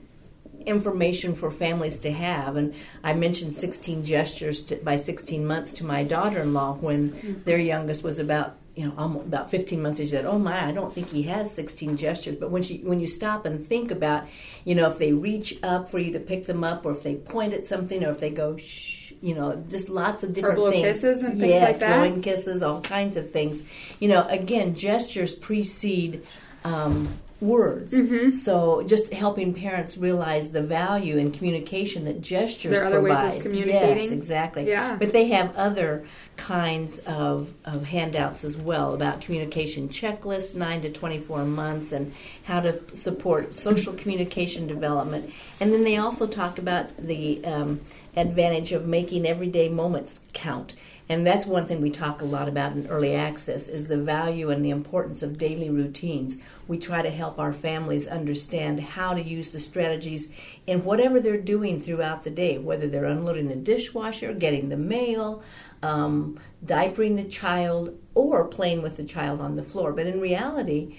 information 0.65 1.33
for 1.33 1.51
families 1.51 1.97
to 1.99 2.11
have. 2.11 2.55
And 2.55 2.73
I 3.03 3.13
mentioned 3.13 3.53
16 3.55 4.03
gestures 4.03 4.61
to, 4.63 4.75
by 4.77 4.97
16 4.97 5.45
months 5.45 5.73
to 5.73 5.85
my 5.85 6.03
daughter-in-law 6.03 6.75
when 6.75 7.41
their 7.45 7.57
youngest 7.59 8.03
was 8.03 8.19
about 8.19 8.57
you 8.79 8.87
know 8.87 8.93
almost 8.97 9.25
about 9.25 9.51
15 9.51 9.81
months. 9.81 9.97
She 9.97 10.05
said, 10.05 10.25
"Oh 10.25 10.39
my, 10.39 10.65
I 10.65 10.71
don't 10.71 10.93
think 10.93 11.09
he 11.09 11.23
has 11.23 11.53
16 11.53 11.97
gestures." 11.97 12.35
But 12.35 12.49
when 12.49 12.61
she 12.61 12.77
when 12.77 13.01
you 13.01 13.07
stop 13.07 13.45
and 13.45 13.65
think 13.65 13.91
about, 13.91 14.25
you 14.63 14.73
know, 14.73 14.87
if 14.87 14.97
they 14.97 15.11
reach 15.11 15.59
up 15.63 15.89
for 15.89 15.99
you 15.99 16.13
to 16.13 16.19
pick 16.19 16.45
them 16.45 16.63
up, 16.63 16.85
or 16.85 16.91
if 16.93 17.03
they 17.03 17.15
point 17.15 17.53
at 17.53 17.65
something, 17.65 18.05
or 18.05 18.11
if 18.11 18.21
they 18.21 18.29
go 18.29 18.55
shh. 18.55 18.97
You 19.21 19.35
know, 19.35 19.61
just 19.69 19.89
lots 19.89 20.23
of 20.23 20.33
different 20.33 20.55
blow 20.55 20.71
things. 20.71 20.81
kisses 20.81 21.23
and 21.23 21.37
things 21.37 21.55
yeah, 21.55 21.65
like 21.65 21.79
that? 21.79 21.97
blowing 21.97 22.21
kisses, 22.21 22.63
all 22.63 22.79
kinds 22.79 23.17
of 23.17 23.29
things. 23.31 23.61
You 23.99 24.07
know, 24.07 24.25
again, 24.29 24.75
gestures 24.75 25.35
precede 25.35 26.25
um, 26.63 27.19
words. 27.41 27.93
Mm-hmm. 27.93 28.31
So 28.31 28.83
just 28.83 29.13
helping 29.13 29.53
parents 29.53 29.97
realize 29.97 30.49
the 30.49 30.61
value 30.61 31.17
in 31.17 31.31
communication 31.31 32.03
that 32.05 32.21
gestures 32.21 32.71
There 32.71 32.83
are 32.83 32.87
other 32.87 33.01
ways 33.01 33.13
of 33.13 33.19
provide. 33.19 33.41
communicating? 33.41 34.03
Yes, 34.03 34.11
exactly. 34.11 34.67
Yeah. 34.67 34.95
But 34.97 35.11
they 35.11 35.29
have 35.29 35.55
other 35.55 36.05
kinds 36.35 36.99
of, 36.99 37.53
of 37.65 37.85
handouts 37.85 38.43
as 38.43 38.57
well 38.57 38.93
about 38.93 39.21
communication 39.21 39.89
checklist, 39.89 40.55
9 40.55 40.81
to 40.81 40.91
24 40.91 41.45
months, 41.45 41.91
and 41.91 42.13
how 42.43 42.59
to 42.59 42.81
support 42.95 43.53
social 43.53 43.93
communication 43.93 44.67
development. 44.67 45.33
And 45.61 45.71
then 45.71 45.83
they 45.83 45.97
also 45.97 46.27
talk 46.27 46.59
about 46.59 46.95
the 46.97 47.43
um, 47.45 47.81
advantage 48.15 48.73
of 48.73 48.87
making 48.87 49.25
everyday 49.25 49.69
moments 49.69 50.19
count. 50.33 50.73
And 51.09 51.25
that's 51.25 51.47
one 51.47 51.65
thing 51.65 51.81
we 51.81 51.89
talk 51.89 52.21
a 52.21 52.25
lot 52.25 52.47
about 52.47 52.73
in 52.73 52.85
early 52.85 53.15
access 53.15 53.67
is 53.67 53.87
the 53.87 53.97
value 53.97 54.51
and 54.51 54.63
the 54.63 54.69
importance 54.69 55.23
of 55.23 55.39
daily 55.39 55.71
routines. 55.71 56.37
We 56.67 56.77
try 56.77 57.01
to 57.01 57.09
help 57.09 57.39
our 57.39 57.51
families 57.51 58.05
understand 58.05 58.79
how 58.79 59.15
to 59.15 59.21
use 59.21 59.49
the 59.49 59.59
strategies 59.59 60.29
in 60.67 60.85
whatever 60.85 61.19
they're 61.19 61.41
doing 61.41 61.81
throughout 61.81 62.23
the 62.23 62.29
day, 62.29 62.59
whether 62.59 62.87
they're 62.87 63.05
unloading 63.05 63.47
the 63.47 63.55
dishwasher, 63.55 64.33
getting 64.33 64.69
the 64.69 64.77
mail, 64.77 65.41
um, 65.81 66.39
diapering 66.63 67.15
the 67.15 67.23
child, 67.23 67.97
or 68.13 68.45
playing 68.45 68.83
with 68.83 68.95
the 68.95 69.03
child 69.03 69.41
on 69.41 69.55
the 69.55 69.63
floor. 69.63 69.93
But 69.93 70.05
in 70.05 70.21
reality, 70.21 70.95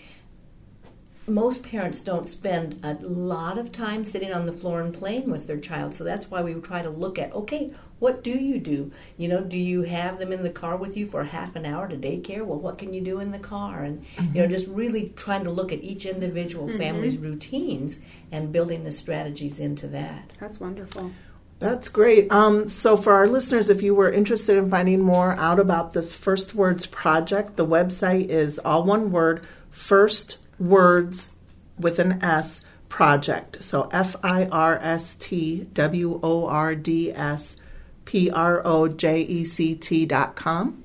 most 1.29 1.63
parents 1.63 2.01
don't 2.01 2.27
spend 2.27 2.81
a 2.83 2.95
lot 2.95 3.59
of 3.59 3.71
time 3.71 4.05
sitting 4.05 4.33
on 4.33 4.47
the 4.47 4.53
floor 4.53 4.81
and 4.81 4.93
playing 4.93 5.31
with 5.31 5.47
their 5.47 5.61
child. 5.61 5.95
So 5.95 6.03
that's 6.03 6.29
why 6.29 6.43
we 6.43 6.55
try 6.55 6.83
to 6.83 6.91
look 6.91 7.19
at 7.19 7.33
okay, 7.33 7.73
what 8.01 8.25
do 8.25 8.31
you 8.31 8.59
do? 8.59 8.91
You 9.17 9.29
know, 9.29 9.43
do 9.43 9.59
you 9.59 9.83
have 9.83 10.19
them 10.19 10.33
in 10.33 10.43
the 10.43 10.51
car 10.51 10.77
with 10.77 10.97
you 10.97 11.07
for 11.07 11.23
half 11.23 11.55
an 11.55 11.67
hour 11.67 11.87
to 11.87 11.97
daycare? 11.97 12.45
Well, 12.45 12.59
what 12.59 12.79
can 12.79 12.93
you 12.93 13.03
do 13.03 13.21
in 13.21 13.31
the 13.31 13.39
car? 13.39 13.83
And 13.83 14.05
mm-hmm. 14.17 14.37
you 14.37 14.43
know, 14.43 14.49
just 14.49 14.67
really 14.69 15.13
trying 15.17 15.45
to 15.45 15.51
look 15.51 15.71
at 15.71 15.85
each 15.85 16.07
individual 16.07 16.67
mm-hmm. 16.67 16.79
family's 16.79 17.19
routines 17.19 18.01
and 18.33 18.51
building 18.51 18.85
the 18.85 18.93
strategies 18.93 19.61
into 19.61 19.87
that. 19.89 20.33
That's 20.41 20.59
wonderful. 20.59 21.13
That's 21.61 21.91
great. 21.91 22.33
Um, 22.33 22.69
so, 22.69 22.97
for 22.97 23.13
our 23.13 23.29
listeners, 23.29 23.69
if 23.69 23.83
you 23.83 23.95
were 23.95 24.11
interested 24.11 24.57
in 24.57 24.71
finding 24.71 25.03
more 25.03 25.35
out 25.35 25.61
about 25.61 25.93
this 25.93 26.15
First 26.15 26.55
Words 26.55 26.87
project, 26.87 27.57
the 27.57 27.67
website 27.67 28.29
is 28.29 28.59
all 28.59 28.83
one 28.83 29.13
word, 29.13 29.47
First 29.71 30.39
Words 30.59 31.31
with 31.79 31.99
an 31.99 32.25
S 32.25 32.63
project. 32.89 33.63
So, 33.63 33.91
F 33.93 34.17
I 34.23 34.47
R 34.47 34.79
S 34.79 35.15
T 35.15 35.67
W 35.75 36.19
O 36.23 36.47
R 36.47 36.75
D 36.75 37.13
S 37.13 37.59
P 38.11 38.29
R 38.29 38.61
O 38.67 38.89
J 38.89 39.21
E 39.23 39.45
C 39.45 39.77
T 39.77 40.05
dot 40.05 40.35
com. 40.35 40.83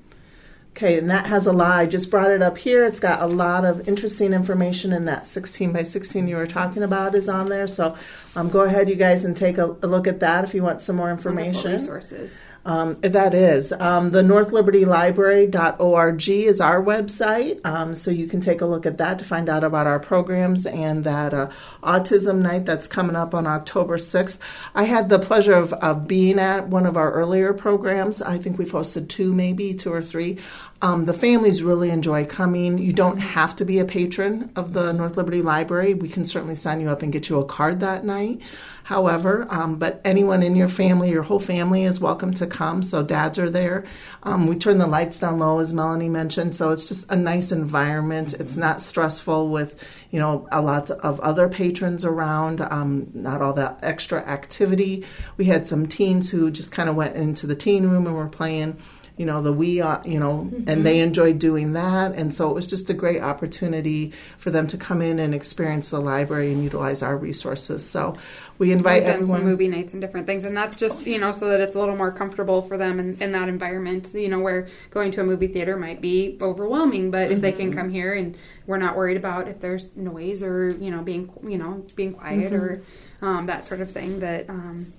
Okay, 0.70 0.96
and 0.96 1.10
that 1.10 1.26
has 1.26 1.44
a 1.44 1.52
lot. 1.52 1.76
I 1.76 1.86
just 1.86 2.08
brought 2.08 2.30
it 2.30 2.40
up 2.40 2.56
here. 2.56 2.84
It's 2.84 3.00
got 3.00 3.20
a 3.20 3.26
lot 3.26 3.64
of 3.64 3.88
interesting 3.88 4.32
information, 4.32 4.92
and 4.92 5.08
that 5.08 5.26
16 5.26 5.72
by 5.72 5.82
16 5.82 6.28
you 6.28 6.36
were 6.36 6.46
talking 6.46 6.84
about 6.84 7.16
is 7.16 7.28
on 7.28 7.48
there. 7.48 7.66
So 7.66 7.96
um, 8.36 8.48
go 8.48 8.60
ahead, 8.60 8.88
you 8.88 8.94
guys, 8.94 9.24
and 9.24 9.36
take 9.36 9.58
a, 9.58 9.76
a, 9.82 9.88
look 9.88 10.06
at 10.06 10.20
that 10.20 10.44
if 10.44 10.54
you 10.54 10.62
want 10.62 10.82
some 10.82 10.94
more 10.94 11.10
information. 11.10 11.72
Wonderful 11.72 11.94
resources. 11.94 12.36
Um, 12.66 12.98
that 13.00 13.32
is. 13.32 13.72
Um, 13.72 14.10
the 14.10 14.20
NorthLibertyLibrary.org 14.22 16.28
is 16.28 16.60
our 16.60 16.82
website, 16.82 17.64
um, 17.64 17.94
so 17.94 18.10
you 18.10 18.26
can 18.26 18.40
take 18.40 18.60
a 18.60 18.66
look 18.66 18.84
at 18.84 18.98
that 18.98 19.20
to 19.20 19.24
find 19.24 19.48
out 19.48 19.62
about 19.62 19.86
our 19.86 20.00
programs 20.00 20.66
and 20.66 21.04
that 21.04 21.32
uh, 21.32 21.48
Autism 21.84 22.38
Night 22.38 22.66
that's 22.66 22.88
coming 22.88 23.14
up 23.14 23.36
on 23.36 23.46
October 23.46 23.98
6th. 23.98 24.40
I 24.74 24.82
had 24.82 25.10
the 25.10 25.20
pleasure 25.20 25.52
of, 25.52 25.74
of 25.74 26.08
being 26.08 26.40
at 26.40 26.66
one 26.66 26.86
of 26.86 26.96
our 26.96 27.12
earlier 27.12 27.54
programs. 27.54 28.20
I 28.20 28.36
think 28.36 28.58
we've 28.58 28.72
hosted 28.72 29.08
two, 29.08 29.32
maybe 29.32 29.72
two 29.72 29.92
or 29.92 30.02
three. 30.02 30.40
Um, 30.82 31.06
the 31.06 31.14
families 31.14 31.62
really 31.62 31.90
enjoy 31.90 32.26
coming. 32.26 32.78
You 32.78 32.92
don't 32.92 33.18
have 33.18 33.54
to 33.56 33.64
be 33.64 33.78
a 33.78 33.84
patron 33.84 34.50
of 34.56 34.72
the 34.72 34.92
North 34.92 35.16
Liberty 35.16 35.40
Library. 35.40 35.94
We 35.94 36.08
can 36.08 36.26
certainly 36.26 36.56
sign 36.56 36.80
you 36.80 36.90
up 36.90 37.02
and 37.02 37.12
get 37.12 37.28
you 37.28 37.38
a 37.38 37.44
card 37.44 37.78
that 37.78 38.04
night 38.04 38.42
however, 38.86 39.48
um, 39.50 39.80
but 39.80 40.00
anyone 40.04 40.44
in 40.44 40.54
your 40.54 40.68
family, 40.68 41.10
your 41.10 41.24
whole 41.24 41.40
family 41.40 41.82
is 41.82 41.98
welcome 41.98 42.32
to 42.32 42.46
come. 42.46 42.84
So 42.84 43.02
dads 43.02 43.36
are 43.36 43.50
there. 43.50 43.84
Um, 44.22 44.46
we 44.46 44.54
turn 44.54 44.78
the 44.78 44.86
lights 44.86 45.18
down 45.18 45.40
low, 45.40 45.58
as 45.58 45.72
Melanie 45.72 46.08
mentioned. 46.08 46.54
So 46.54 46.70
it's 46.70 46.86
just 46.86 47.10
a 47.10 47.16
nice 47.16 47.50
environment. 47.50 48.28
Mm-hmm. 48.28 48.42
It's 48.42 48.56
not 48.56 48.80
stressful 48.80 49.48
with, 49.48 49.84
you 50.12 50.20
know, 50.20 50.46
a 50.52 50.62
lot 50.62 50.88
of 50.90 51.18
other 51.18 51.48
patrons 51.48 52.04
around, 52.04 52.60
um, 52.60 53.10
not 53.12 53.42
all 53.42 53.54
that 53.54 53.80
extra 53.82 54.20
activity. 54.20 55.04
We 55.36 55.46
had 55.46 55.66
some 55.66 55.88
teens 55.88 56.30
who 56.30 56.48
just 56.52 56.70
kind 56.70 56.88
of 56.88 56.94
went 56.94 57.16
into 57.16 57.48
the 57.48 57.56
teen 57.56 57.88
room 57.88 58.06
and 58.06 58.14
were 58.14 58.28
playing 58.28 58.76
you 59.16 59.24
know 59.24 59.42
the 59.42 59.52
Wii 59.52 59.82
uh, 59.82 60.02
you 60.04 60.20
know 60.20 60.48
mm-hmm. 60.50 60.68
and 60.68 60.84
they 60.84 61.00
enjoyed 61.00 61.38
doing 61.38 61.72
that 61.72 62.14
and 62.14 62.34
so 62.34 62.50
it 62.50 62.54
was 62.54 62.66
just 62.66 62.90
a 62.90 62.94
great 62.94 63.22
opportunity 63.22 64.12
for 64.38 64.50
them 64.50 64.66
to 64.66 64.76
come 64.76 65.00
in 65.00 65.18
and 65.18 65.34
experience 65.34 65.90
the 65.90 66.00
library 66.00 66.52
and 66.52 66.62
utilize 66.62 67.02
our 67.02 67.16
resources 67.16 67.88
so 67.88 68.16
we 68.58 68.72
invite 68.72 69.04
We've 69.04 69.12
everyone 69.12 69.40
some 69.40 69.48
movie 69.48 69.68
nights 69.68 69.92
and 69.92 70.02
different 70.02 70.26
things 70.26 70.44
and 70.44 70.56
that's 70.56 70.74
just 70.74 71.06
you 71.06 71.18
know 71.18 71.32
so 71.32 71.48
that 71.48 71.60
it's 71.60 71.74
a 71.74 71.78
little 71.78 71.96
more 71.96 72.12
comfortable 72.12 72.62
for 72.62 72.76
them 72.76 73.00
in, 73.00 73.16
in 73.22 73.32
that 73.32 73.48
environment 73.48 74.12
you 74.14 74.28
know 74.28 74.40
where 74.40 74.68
going 74.90 75.10
to 75.12 75.20
a 75.20 75.24
movie 75.24 75.48
theater 75.48 75.76
might 75.76 76.00
be 76.00 76.36
overwhelming 76.40 77.10
but 77.10 77.26
mm-hmm. 77.26 77.34
if 77.34 77.40
they 77.40 77.52
can 77.52 77.70
mm-hmm. 77.70 77.78
come 77.78 77.90
here 77.90 78.12
and 78.12 78.36
we're 78.66 78.78
not 78.78 78.96
worried 78.96 79.16
about 79.16 79.48
if 79.48 79.60
there's 79.60 79.96
noise 79.96 80.42
or 80.42 80.68
you 80.76 80.90
know 80.90 81.02
being 81.02 81.30
you 81.46 81.56
know 81.56 81.84
being 81.94 82.12
quiet 82.12 82.52
mm-hmm. 82.52 82.56
or 82.56 82.82
um, 83.22 83.46
that 83.46 83.64
sort 83.64 83.80
of 83.80 83.90
thing 83.90 84.20
that 84.20 84.48
um, 84.50 84.92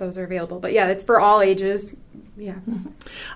those 0.00 0.18
are 0.18 0.24
available. 0.24 0.58
But 0.58 0.72
yeah, 0.72 0.88
it's 0.88 1.04
for 1.04 1.20
all 1.20 1.40
ages. 1.40 1.94
Yeah. 2.36 2.56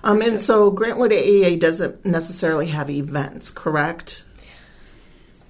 Um, 0.03 0.23
and 0.23 0.41
so 0.41 0.73
Grantwood 0.73 1.13
AEA 1.13 1.61
doesn't 1.61 2.05
necessarily 2.05 2.67
have 2.69 2.91
events, 2.91 3.51
correct? 3.51 4.25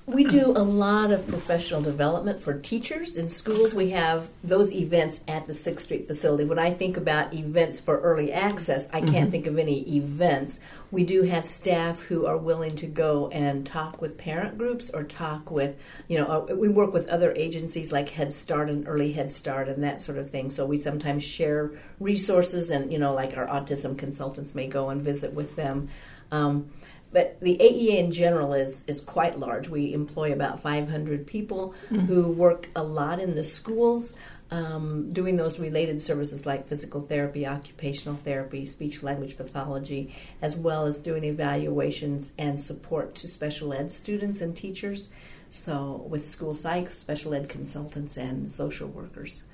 We 0.07 0.25
do 0.25 0.51
a 0.51 0.61
lot 0.62 1.12
of 1.12 1.27
professional 1.29 1.81
development 1.81 2.43
for 2.43 2.53
teachers 2.59 3.17
in 3.17 3.31
schools. 3.31 3.73
We 3.73 3.90
have 3.90 4.29
those 4.43 4.71
events 4.71 5.23
at 5.27 5.47
the 5.47 5.55
Sixth 5.55 5.87
Street 5.87 6.07
facility. 6.07 6.45
When 6.45 6.59
I 6.59 6.75
think 6.75 6.99
about 6.99 7.33
events 7.33 7.81
for 7.81 7.99
early 8.01 8.31
access, 8.31 8.87
I 8.93 9.01
can't 9.01 9.12
mm-hmm. 9.12 9.31
think 9.31 9.47
of 9.47 9.59
any 9.59 9.81
events. 9.97 10.61
We 10.90 11.05
do 11.05 11.23
have 11.23 11.47
staff 11.47 12.03
who 12.03 12.27
are 12.27 12.37
willing 12.37 12.77
to 12.77 12.87
go 12.87 13.29
and 13.29 13.64
talk 13.64 14.03
with 14.03 14.19
parent 14.19 14.59
groups 14.59 14.90
or 14.90 15.05
talk 15.05 15.51
with, 15.51 15.75
you 16.07 16.19
know, 16.19 16.47
uh, 16.51 16.55
we 16.55 16.69
work 16.69 16.93
with 16.93 17.09
other 17.09 17.33
agencies 17.33 17.90
like 17.90 18.11
Head 18.11 18.31
Start 18.31 18.69
and 18.69 18.87
Early 18.87 19.11
Head 19.11 19.33
Start 19.33 19.69
and 19.71 19.83
that 19.85 20.03
sort 20.03 20.19
of 20.19 20.29
thing. 20.29 20.51
So 20.51 20.67
we 20.67 20.77
sometimes 20.77 21.25
share 21.25 21.73
resources, 21.99 22.71
and, 22.71 22.93
you 22.93 22.99
know, 22.99 23.14
like 23.14 23.38
our 23.38 23.47
autism 23.47 23.97
consultants 23.97 24.55
may 24.55 24.67
go 24.67 24.90
and 24.90 25.01
visit 25.01 25.33
with 25.33 25.57
them. 25.57 25.88
Um, 26.31 26.71
but 27.14 27.38
the 27.40 27.57
AEA 27.57 27.98
in 27.98 28.11
general 28.11 28.53
is 28.53 28.85
is 28.88 29.00
quite 29.00 29.38
large. 29.38 29.68
We 29.68 29.94
employ 29.94 30.33
about 30.33 30.61
500 30.61 31.27
people 31.27 31.72
mm-hmm. 31.87 32.00
who 32.00 32.29
work 32.33 32.68
a 32.77 32.83
lot 32.83 33.20
in 33.20 33.35
the 33.35 33.44
schools. 33.44 34.14
Um, 34.50 35.12
doing 35.12 35.37
those 35.37 35.59
related 35.59 35.98
services 35.98 36.44
like 36.44 36.68
physical 36.68 37.00
therapy, 37.00 37.46
occupational 37.46 38.16
therapy, 38.16 38.66
speech 38.66 39.03
language 39.03 39.37
pathology, 39.37 40.14
as 40.42 40.55
well 40.55 40.85
as 40.87 40.98
doing 40.98 41.24
evaluations 41.24 42.33
and 42.38 42.61
support 42.61 43.14
to 43.16 43.27
special 43.27 43.72
ed 43.72 43.90
students 43.90 44.42
and 44.42 44.55
teachers. 44.55 45.09
So, 45.50 46.05
with 46.09 46.29
school 46.29 46.53
psychs, 46.53 46.90
special 46.90 47.33
ed 47.33 47.48
consultants, 47.48 48.16
and 48.16 48.53
social 48.53 48.88
workers. 48.88 49.44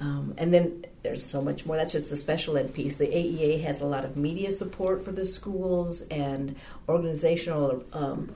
Um, 0.00 0.34
and 0.36 0.52
then 0.52 0.84
there's 1.02 1.24
so 1.24 1.40
much 1.40 1.64
more. 1.64 1.76
That's 1.76 1.92
just 1.92 2.10
the 2.10 2.16
special 2.16 2.56
ed 2.58 2.74
piece. 2.74 2.96
The 2.96 3.06
AEA 3.06 3.62
has 3.62 3.80
a 3.80 3.86
lot 3.86 4.04
of 4.04 4.16
media 4.16 4.50
support 4.50 5.02
for 5.02 5.12
the 5.12 5.24
schools 5.24 6.02
and 6.02 6.56
organizational. 6.88 7.84
Um, 7.92 8.34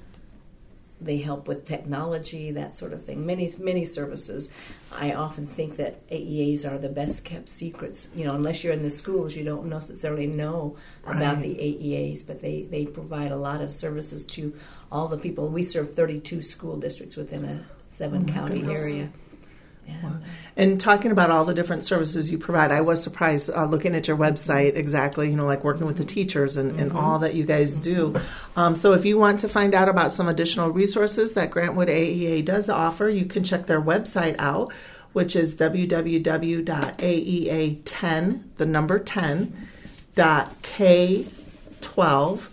they 1.03 1.19
help 1.19 1.49
with 1.49 1.65
technology, 1.65 2.51
that 2.53 2.75
sort 2.75 2.93
of 2.93 3.05
thing. 3.05 3.25
Many 3.25 3.51
many 3.59 3.85
services. 3.85 4.51
I 4.93 5.15
often 5.15 5.47
think 5.47 5.77
that 5.77 6.07
AEAs 6.11 6.71
are 6.71 6.79
the 6.79 6.89
best 6.89 7.25
kept 7.25 7.49
secrets. 7.49 8.09
You 8.15 8.25
know, 8.25 8.35
unless 8.35 8.63
you're 8.63 8.73
in 8.73 8.83
the 8.83 8.91
schools, 8.91 9.35
you 9.35 9.45
don't 9.45 9.67
necessarily 9.67 10.27
know 10.27 10.77
right. 11.05 11.17
about 11.17 11.41
the 11.41 11.55
AEAs. 11.55 12.27
But 12.27 12.41
they 12.41 12.63
they 12.63 12.87
provide 12.87 13.33
a 13.33 13.37
lot 13.37 13.61
of 13.61 13.73
services 13.73 14.27
to 14.27 14.55
all 14.93 15.09
the 15.09 15.19
people. 15.19 15.49
We 15.49 15.63
serve 15.63 15.95
32 15.95 16.43
school 16.43 16.77
districts 16.77 17.17
within 17.17 17.45
a 17.45 17.65
seven 17.89 18.27
oh 18.29 18.33
county 18.33 18.57
goodness. 18.57 18.79
area. 18.79 19.11
And 20.57 20.81
talking 20.81 21.11
about 21.11 21.31
all 21.31 21.45
the 21.45 21.55
different 21.55 21.85
services 21.85 22.31
you 22.31 22.37
provide, 22.37 22.71
I 22.71 22.83
was 22.83 23.03
surprised 23.03 23.51
uh, 23.51 23.65
looking 23.65 23.95
at 23.95 24.09
your 24.09 24.17
website 24.17 24.77
exactly, 24.77 25.31
you 25.31 25.37
know, 25.37 25.47
like 25.47 25.65
working 25.65 25.87
with 25.87 25.97
the 25.97 26.05
teachers 26.05 26.57
and, 26.57 26.73
mm-hmm. 26.73 26.81
and 26.81 26.93
all 26.93 27.19
that 27.21 27.35
you 27.35 27.45
guys 27.45 27.75
do. 27.75 28.15
Um, 28.57 28.77
so 28.77 28.93
if 28.93 29.07
you 29.07 29.19
want 29.19 29.41
to 29.41 29.49
find 29.49 29.75
out 29.75 29.89
about 29.89 30.13
some 30.13 30.29
additional 30.29 30.69
resources 30.71 31.33
that 31.33 31.51
Grantwood 31.51 31.89
AEA 31.89 32.45
does 32.45 32.69
offer, 32.69 33.09
you 33.09 33.25
can 33.25 33.43
check 33.43 33.65
their 33.67 33.81
website 33.81 34.37
out, 34.39 34.71
which 35.13 35.35
is 35.35 35.57
www.aea10, 35.57 38.43
the 38.57 38.67
number 38.67 38.99
10, 38.99 39.69
dot 40.15 40.63
K12 40.63 42.49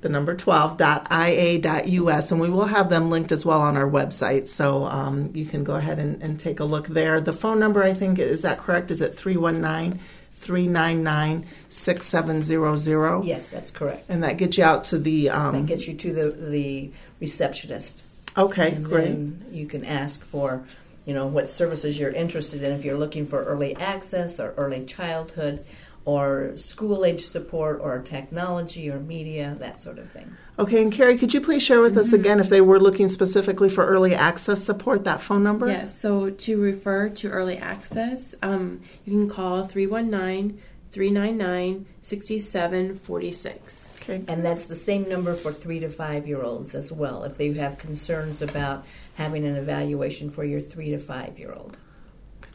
the 0.00 0.08
number 0.08 0.34
12.ia.us, 0.34 2.32
and 2.32 2.40
we 2.40 2.50
will 2.50 2.66
have 2.66 2.88
them 2.88 3.10
linked 3.10 3.32
as 3.32 3.44
well 3.44 3.60
on 3.60 3.76
our 3.76 3.88
website. 3.88 4.48
So 4.48 4.86
um, 4.86 5.30
you 5.34 5.44
can 5.44 5.64
go 5.64 5.74
ahead 5.74 5.98
and, 5.98 6.22
and, 6.22 6.40
take 6.40 6.60
a 6.60 6.64
look 6.64 6.86
there. 6.88 7.20
The 7.20 7.32
phone 7.32 7.60
number, 7.60 7.82
I 7.82 7.92
think, 7.92 8.18
is 8.18 8.42
that 8.42 8.58
correct? 8.58 8.90
Is 8.90 9.02
it 9.02 9.14
319 9.14 10.00
399 10.34 11.46
6700? 11.68 13.24
Yes, 13.24 13.48
that's 13.48 13.70
correct. 13.70 14.06
And 14.08 14.24
that 14.24 14.38
gets 14.38 14.56
you 14.56 14.64
out 14.64 14.84
to 14.84 14.98
the. 14.98 15.30
Um, 15.30 15.52
that 15.52 15.66
gets 15.66 15.86
you 15.86 15.94
to 15.94 16.12
the, 16.12 16.30
the 16.30 16.90
receptionist. 17.20 18.02
Okay, 18.38 18.72
and 18.72 18.84
great. 18.84 19.18
you 19.52 19.66
can 19.66 19.84
ask 19.84 20.24
for. 20.24 20.64
You 21.06 21.14
know 21.14 21.26
what 21.26 21.48
services 21.48 21.98
you're 21.98 22.10
interested 22.10 22.62
in. 22.62 22.72
If 22.72 22.84
you're 22.84 22.98
looking 22.98 23.26
for 23.26 23.42
early 23.42 23.74
access 23.74 24.38
or 24.38 24.52
early 24.56 24.84
childhood, 24.84 25.64
or 26.04 26.56
school 26.56 27.04
age 27.04 27.24
support 27.24 27.78
or 27.80 28.00
technology 28.00 28.90
or 28.90 28.98
media, 28.98 29.56
that 29.58 29.78
sort 29.78 29.98
of 29.98 30.10
thing. 30.10 30.34
Okay, 30.58 30.82
and 30.82 30.92
Carrie, 30.92 31.18
could 31.18 31.34
you 31.34 31.40
please 31.40 31.62
share 31.62 31.80
with 31.80 31.92
mm-hmm. 31.92 32.00
us 32.00 32.12
again 32.12 32.40
if 32.40 32.48
they 32.48 32.60
were 32.60 32.78
looking 32.78 33.08
specifically 33.08 33.68
for 33.68 33.86
early 33.86 34.14
access 34.14 34.62
support, 34.64 35.04
that 35.04 35.20
phone 35.20 35.42
number? 35.42 35.68
Yes, 35.68 35.98
so 35.98 36.30
to 36.30 36.60
refer 36.60 37.08
to 37.10 37.30
early 37.30 37.58
access, 37.58 38.34
um, 38.42 38.80
you 39.04 39.12
can 39.12 39.28
call 39.28 39.66
319 39.66 40.60
399 40.90 41.86
6746. 42.02 43.92
Okay. 44.02 44.24
And 44.26 44.44
that's 44.44 44.66
the 44.66 44.74
same 44.74 45.08
number 45.08 45.34
for 45.34 45.52
three 45.52 45.78
to 45.80 45.88
five 45.88 46.26
year 46.26 46.42
olds 46.42 46.74
as 46.74 46.90
well, 46.90 47.22
if 47.24 47.36
they 47.36 47.52
have 47.54 47.78
concerns 47.78 48.42
about 48.42 48.84
having 49.14 49.46
an 49.46 49.56
evaluation 49.56 50.30
for 50.30 50.44
your 50.44 50.60
three 50.60 50.90
to 50.90 50.98
five 50.98 51.38
year 51.38 51.52
old. 51.52 51.76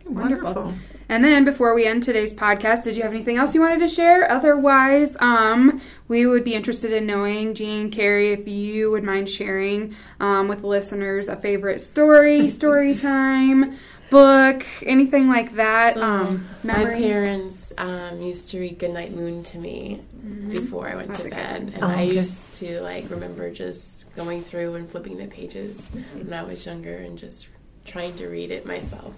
Wonderful. 0.05 0.45
Wonderful. 0.53 0.73
And 1.07 1.23
then 1.23 1.45
before 1.45 1.75
we 1.75 1.85
end 1.85 2.01
today's 2.01 2.33
podcast, 2.33 2.83
did 2.85 2.97
you 2.97 3.03
have 3.03 3.13
anything 3.13 3.37
else 3.37 3.53
you 3.53 3.61
wanted 3.61 3.79
to 3.79 3.87
share? 3.87 4.29
Otherwise, 4.31 5.15
um, 5.19 5.79
we 6.07 6.25
would 6.25 6.43
be 6.43 6.55
interested 6.55 6.91
in 6.91 7.05
knowing, 7.05 7.53
Jean 7.53 7.91
Carrie, 7.91 8.31
if 8.33 8.47
you 8.47 8.89
would 8.89 9.03
mind 9.03 9.29
sharing 9.29 9.95
um, 10.19 10.47
with 10.47 10.63
listeners 10.63 11.27
a 11.27 11.35
favorite 11.35 11.79
story, 11.81 12.49
story 12.61 12.95
time, 12.95 13.77
book, 14.09 14.65
anything 14.83 15.27
like 15.27 15.53
that. 15.57 15.93
So, 15.93 16.01
um, 16.01 16.47
my 16.63 16.85
parents 16.85 17.71
um, 17.77 18.19
used 18.19 18.49
to 18.51 18.59
read 18.59 18.79
Goodnight 18.79 19.13
Moon 19.15 19.43
to 19.43 19.59
me 19.59 20.01
before 20.49 20.87
I 20.89 20.95
went 20.95 21.09
That's 21.09 21.21
to 21.21 21.29
bed, 21.29 21.71
and 21.75 21.83
Oh, 21.83 21.87
I 21.87 21.93
okay. 22.05 22.15
used 22.15 22.55
to 22.55 22.81
like 22.81 23.11
remember 23.11 23.51
just 23.51 24.05
going 24.15 24.41
through 24.41 24.73
and 24.73 24.89
flipping 24.89 25.17
the 25.17 25.27
pages 25.27 25.79
when 26.15 26.33
I 26.33 26.41
was 26.41 26.65
younger 26.65 26.95
and 26.95 27.15
just 27.17 27.47
trying 27.85 28.15
to 28.17 28.27
read 28.27 28.51
it 28.51 28.65
myself. 28.65 29.13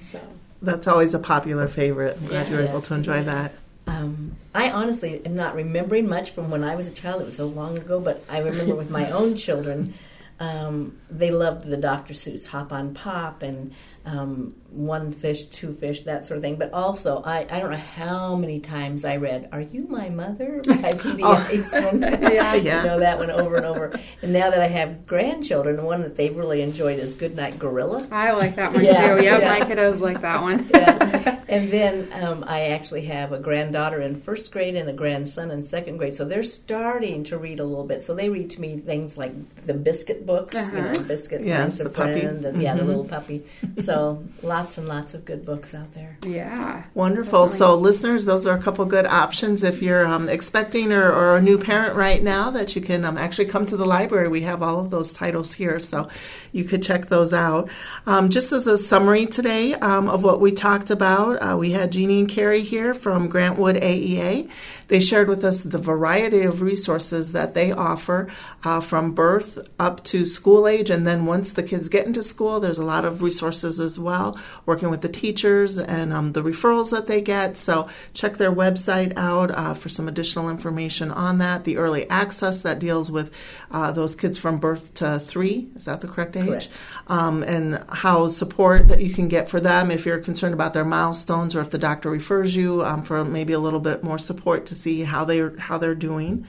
So 0.00 0.20
That's 0.62 0.88
always 0.88 1.14
a 1.14 1.18
popular 1.18 1.68
favorite. 1.68 2.16
I'm 2.20 2.26
glad 2.28 2.46
Yeah. 2.46 2.50
you 2.50 2.56
were 2.56 2.62
Yeah. 2.64 2.70
able 2.70 2.82
to 2.82 2.94
enjoy 2.94 3.22
that. 3.24 3.52
Um, 3.86 4.36
I 4.54 4.70
honestly 4.70 5.24
am 5.24 5.34
not 5.36 5.54
remembering 5.54 6.08
much 6.08 6.30
from 6.32 6.50
when 6.50 6.62
I 6.64 6.74
was 6.76 6.86
a 6.86 6.90
child. 6.90 7.22
It 7.22 7.26
was 7.26 7.36
so 7.36 7.46
long 7.46 7.76
ago, 7.78 8.00
but 8.00 8.22
I 8.28 8.38
remember 8.40 8.74
with 8.74 8.90
my 8.90 9.10
own 9.10 9.34
children, 9.36 9.94
um, 10.40 10.96
they 11.10 11.30
loved 11.30 11.64
the 11.66 11.76
Dr. 11.76 12.12
Seuss 12.14 12.46
Hop 12.46 12.72
on 12.72 12.92
Pop 12.94 13.42
and 13.42 13.72
um, 14.04 14.54
One 14.70 15.12
Fish, 15.12 15.44
Two 15.46 15.72
Fish, 15.72 16.02
that 16.02 16.24
sort 16.24 16.36
of 16.36 16.42
thing. 16.42 16.56
But 16.56 16.72
also, 16.74 17.22
I, 17.24 17.46
I 17.50 17.58
don't 17.58 17.70
know 17.70 17.76
how 17.78 18.36
many 18.36 18.60
times 18.60 19.04
I 19.04 19.16
read 19.16 19.48
"Are 19.50 19.62
You 19.62 19.86
My 19.88 20.10
Mother" 20.10 20.60
by 20.66 20.92
P.D. 20.92 21.22
Oh. 21.24 21.48
Eastman. 21.52 22.02
Yeah. 22.38 22.54
You 22.54 22.64
know 22.86 22.98
that 23.00 23.18
one 23.18 23.30
over 23.30 23.56
and 23.56 23.64
over. 23.66 23.98
And 24.22 24.32
now 24.32 24.50
that 24.50 24.60
I 24.60 24.66
have 24.66 25.06
grandchildren, 25.06 25.76
the 25.76 25.84
one 25.84 26.02
that 26.02 26.16
they've 26.16 26.36
really 26.36 26.60
enjoyed 26.62 26.98
is 26.98 27.14
Goodnight 27.14 27.58
Gorilla. 27.58 28.06
I 28.10 28.32
like 28.32 28.56
that 28.56 28.72
one 28.74 28.84
Yeah, 28.84 29.16
too. 29.16 29.24
Yep, 29.24 29.40
yeah. 29.40 29.48
my 29.48 29.60
kiddos 29.60 30.00
like 30.00 30.20
that 30.20 30.42
one. 30.42 30.68
yeah. 30.70 31.36
And 31.48 31.70
then 31.70 32.06
um, 32.22 32.44
I 32.46 32.66
actually 32.72 33.06
have 33.06 33.32
a 33.32 33.38
granddaughter 33.38 34.02
in 34.02 34.16
first 34.16 34.52
grade 34.52 34.76
and 34.76 34.86
a 34.86 34.92
grandson 34.92 35.50
in 35.50 35.62
second 35.62 35.96
grade. 35.96 36.14
So 36.14 36.26
they're 36.26 36.42
starting 36.42 37.24
to 37.24 37.38
read 37.38 37.58
a 37.58 37.64
little 37.64 37.86
bit. 37.86 38.02
So 38.02 38.14
they 38.14 38.28
read 38.28 38.50
to 38.50 38.60
me 38.60 38.76
things 38.76 39.16
like 39.16 39.32
the 39.64 39.72
biscuit 39.72 40.26
books, 40.26 40.52
you 40.54 40.60
Uh-huh. 40.60 40.92
know, 40.92 41.02
biscuit, 41.04 41.40
Nice 41.40 41.78
the 41.78 41.88
puppy. 41.88 42.20
and 42.20 42.44
yeah, 42.60 42.74
the 42.74 42.84
little 42.84 43.06
puppy. 43.06 43.44
So 43.78 44.22
lots 44.42 44.57
and 44.58 44.88
lots 44.88 45.14
of 45.14 45.24
good 45.24 45.44
books 45.44 45.72
out 45.72 45.94
there. 45.94 46.18
Yeah. 46.26 46.82
Wonderful. 46.94 47.46
Definitely. 47.46 47.58
So, 47.58 47.76
listeners, 47.76 48.24
those 48.24 48.44
are 48.46 48.56
a 48.56 48.62
couple 48.62 48.84
good 48.86 49.06
options 49.06 49.62
if 49.62 49.80
you're 49.82 50.04
um, 50.04 50.28
expecting 50.28 50.92
or, 50.92 51.12
or 51.12 51.36
a 51.36 51.40
new 51.40 51.58
parent 51.58 51.94
right 51.94 52.20
now 52.20 52.50
that 52.50 52.74
you 52.74 52.82
can 52.82 53.04
um, 53.04 53.16
actually 53.16 53.44
come 53.46 53.66
to 53.66 53.76
the 53.76 53.86
library. 53.86 54.28
We 54.28 54.42
have 54.42 54.62
all 54.62 54.80
of 54.80 54.90
those 54.90 55.12
titles 55.12 55.54
here, 55.54 55.78
so 55.78 56.08
you 56.50 56.64
could 56.64 56.82
check 56.82 57.06
those 57.06 57.32
out. 57.32 57.70
Um, 58.04 58.30
just 58.30 58.50
as 58.52 58.66
a 58.66 58.76
summary 58.76 59.26
today 59.26 59.74
um, 59.74 60.08
of 60.08 60.24
what 60.24 60.40
we 60.40 60.50
talked 60.50 60.90
about, 60.90 61.36
uh, 61.36 61.56
we 61.56 61.70
had 61.70 61.92
Jeannie 61.92 62.20
and 62.20 62.28
Carrie 62.28 62.62
here 62.62 62.94
from 62.94 63.28
Grant 63.28 63.58
Wood 63.58 63.76
AEA. 63.76 64.50
They 64.88 65.00
shared 65.00 65.28
with 65.28 65.44
us 65.44 65.62
the 65.62 65.78
variety 65.78 66.42
of 66.42 66.62
resources 66.62 67.32
that 67.32 67.54
they 67.54 67.70
offer 67.72 68.28
uh, 68.64 68.80
from 68.80 69.12
birth 69.12 69.58
up 69.78 70.02
to 70.04 70.26
school 70.26 70.66
age, 70.66 70.90
and 70.90 71.06
then 71.06 71.26
once 71.26 71.52
the 71.52 71.62
kids 71.62 71.88
get 71.88 72.06
into 72.06 72.22
school, 72.22 72.58
there's 72.58 72.78
a 72.78 72.84
lot 72.84 73.04
of 73.04 73.22
resources 73.22 73.78
as 73.78 73.98
well, 73.98 74.38
working 74.66 74.90
with 74.90 75.00
the 75.00 75.08
teachers 75.08 75.78
and 75.78 76.12
um, 76.12 76.32
the 76.32 76.42
referrals 76.42 76.90
that 76.90 77.06
they 77.06 77.20
get. 77.20 77.56
So 77.56 77.88
check 78.14 78.36
their 78.36 78.52
website 78.52 79.12
out 79.16 79.50
uh, 79.50 79.74
for 79.74 79.88
some 79.88 80.08
additional 80.08 80.50
information 80.50 81.10
on 81.10 81.38
that. 81.38 81.64
The 81.64 81.76
early 81.76 82.08
access 82.10 82.60
that 82.60 82.78
deals 82.78 83.10
with 83.10 83.32
uh, 83.70 83.92
those 83.92 84.14
kids 84.14 84.38
from 84.38 84.58
birth 84.58 84.94
to 84.94 85.18
three, 85.18 85.68
is 85.74 85.84
that 85.86 86.00
the 86.00 86.08
correct 86.08 86.36
age? 86.36 86.46
Correct. 86.46 86.68
Um, 87.08 87.42
and 87.42 87.84
how 87.88 88.28
support 88.28 88.88
that 88.88 89.00
you 89.00 89.12
can 89.12 89.28
get 89.28 89.48
for 89.48 89.60
them 89.60 89.90
if 89.90 90.06
you're 90.06 90.20
concerned 90.20 90.54
about 90.54 90.74
their 90.74 90.84
milestones 90.84 91.54
or 91.54 91.60
if 91.60 91.70
the 91.70 91.78
doctor 91.78 92.10
refers 92.10 92.56
you 92.56 92.84
um, 92.84 93.02
for 93.02 93.24
maybe 93.24 93.52
a 93.52 93.58
little 93.58 93.80
bit 93.80 94.02
more 94.02 94.18
support 94.18 94.66
to 94.66 94.74
see 94.74 95.02
how 95.02 95.24
they're 95.24 95.56
how 95.58 95.78
they're 95.78 95.94
doing. 95.94 96.46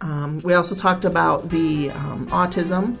Um, 0.00 0.40
we 0.40 0.54
also 0.54 0.74
talked 0.74 1.04
about 1.04 1.48
the 1.48 1.90
um, 1.90 2.26
autism 2.28 2.98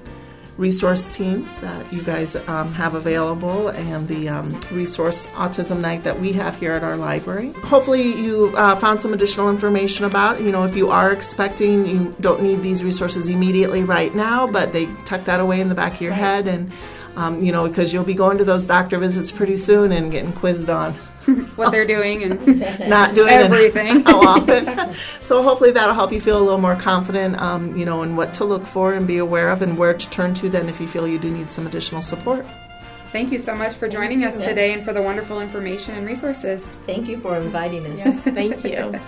resource 0.56 1.08
team 1.08 1.48
that 1.60 1.92
you 1.92 2.02
guys 2.02 2.36
um, 2.48 2.72
have 2.72 2.94
available 2.94 3.68
and 3.68 4.08
the 4.08 4.28
um, 4.28 4.58
resource 4.72 5.26
autism 5.28 5.80
night 5.80 6.04
that 6.04 6.18
we 6.18 6.32
have 6.32 6.56
here 6.56 6.72
at 6.72 6.82
our 6.82 6.96
library. 6.96 7.52
Hopefully, 7.64 8.14
you 8.14 8.54
uh, 8.56 8.76
found 8.76 9.02
some 9.02 9.12
additional 9.12 9.50
information 9.50 10.04
about. 10.04 10.40
You 10.40 10.52
know, 10.52 10.64
if 10.64 10.74
you 10.76 10.90
are 10.90 11.12
expecting, 11.12 11.86
you 11.86 12.14
don't 12.20 12.42
need 12.42 12.62
these 12.62 12.82
resources 12.82 13.28
immediately 13.28 13.84
right 13.84 14.14
now, 14.14 14.46
but 14.46 14.72
they 14.72 14.86
tuck 15.04 15.24
that 15.24 15.40
away 15.40 15.60
in 15.60 15.68
the 15.68 15.74
back 15.74 15.94
of 15.94 16.00
your 16.00 16.12
head 16.12 16.46
and. 16.48 16.72
Um, 17.18 17.42
you 17.42 17.50
know, 17.50 17.66
because 17.66 17.94
you'll 17.94 18.04
be 18.04 18.12
going 18.12 18.36
to 18.36 18.44
those 18.44 18.66
doctor 18.66 18.98
visits 18.98 19.32
pretty 19.32 19.56
soon 19.56 19.90
and 19.90 20.12
getting 20.12 20.34
quizzed 20.34 20.68
on 20.68 20.94
What 21.56 21.70
they're 21.72 21.86
doing 21.86 22.22
and 22.22 22.46
not 22.88 23.14
doing 23.14 23.32
Everything. 23.32 24.00
how 24.04 24.20
often. 24.20 24.92
so 25.22 25.42
hopefully 25.42 25.72
that'll 25.72 25.94
help 25.94 26.12
you 26.12 26.20
feel 26.20 26.38
a 26.38 26.44
little 26.44 26.60
more 26.60 26.76
confident, 26.76 27.36
um, 27.40 27.76
you 27.76 27.84
know, 27.84 28.02
in 28.02 28.16
what 28.16 28.34
to 28.34 28.44
look 28.44 28.66
for 28.66 28.94
and 28.94 29.06
be 29.06 29.18
aware 29.18 29.50
of 29.50 29.62
and 29.62 29.76
where 29.76 29.94
to 29.94 30.10
turn 30.10 30.34
to 30.34 30.48
then 30.48 30.68
if 30.68 30.80
you 30.80 30.86
feel 30.86 31.06
you 31.08 31.18
do 31.18 31.30
need 31.30 31.50
some 31.50 31.66
additional 31.66 32.02
support. 32.02 32.46
thank 33.12 33.32
you 33.32 33.38
so 33.38 33.54
much 33.56 33.74
for 33.74 33.88
joining 33.88 34.24
us 34.24 34.34
Yes. 34.36 34.44
today 34.48 34.72
and 34.74 34.84
for 34.84 34.92
the 34.92 35.02
wonderful 35.02 35.40
information 35.40 35.94
and 35.94 36.06
resources. 36.06 36.66
Thank 36.86 37.08
you 37.08 37.16
for 37.18 37.36
inviting 37.36 37.84
us. 37.86 37.98
yes, 38.04 38.20
thank 38.38 38.64
you. 38.64 39.00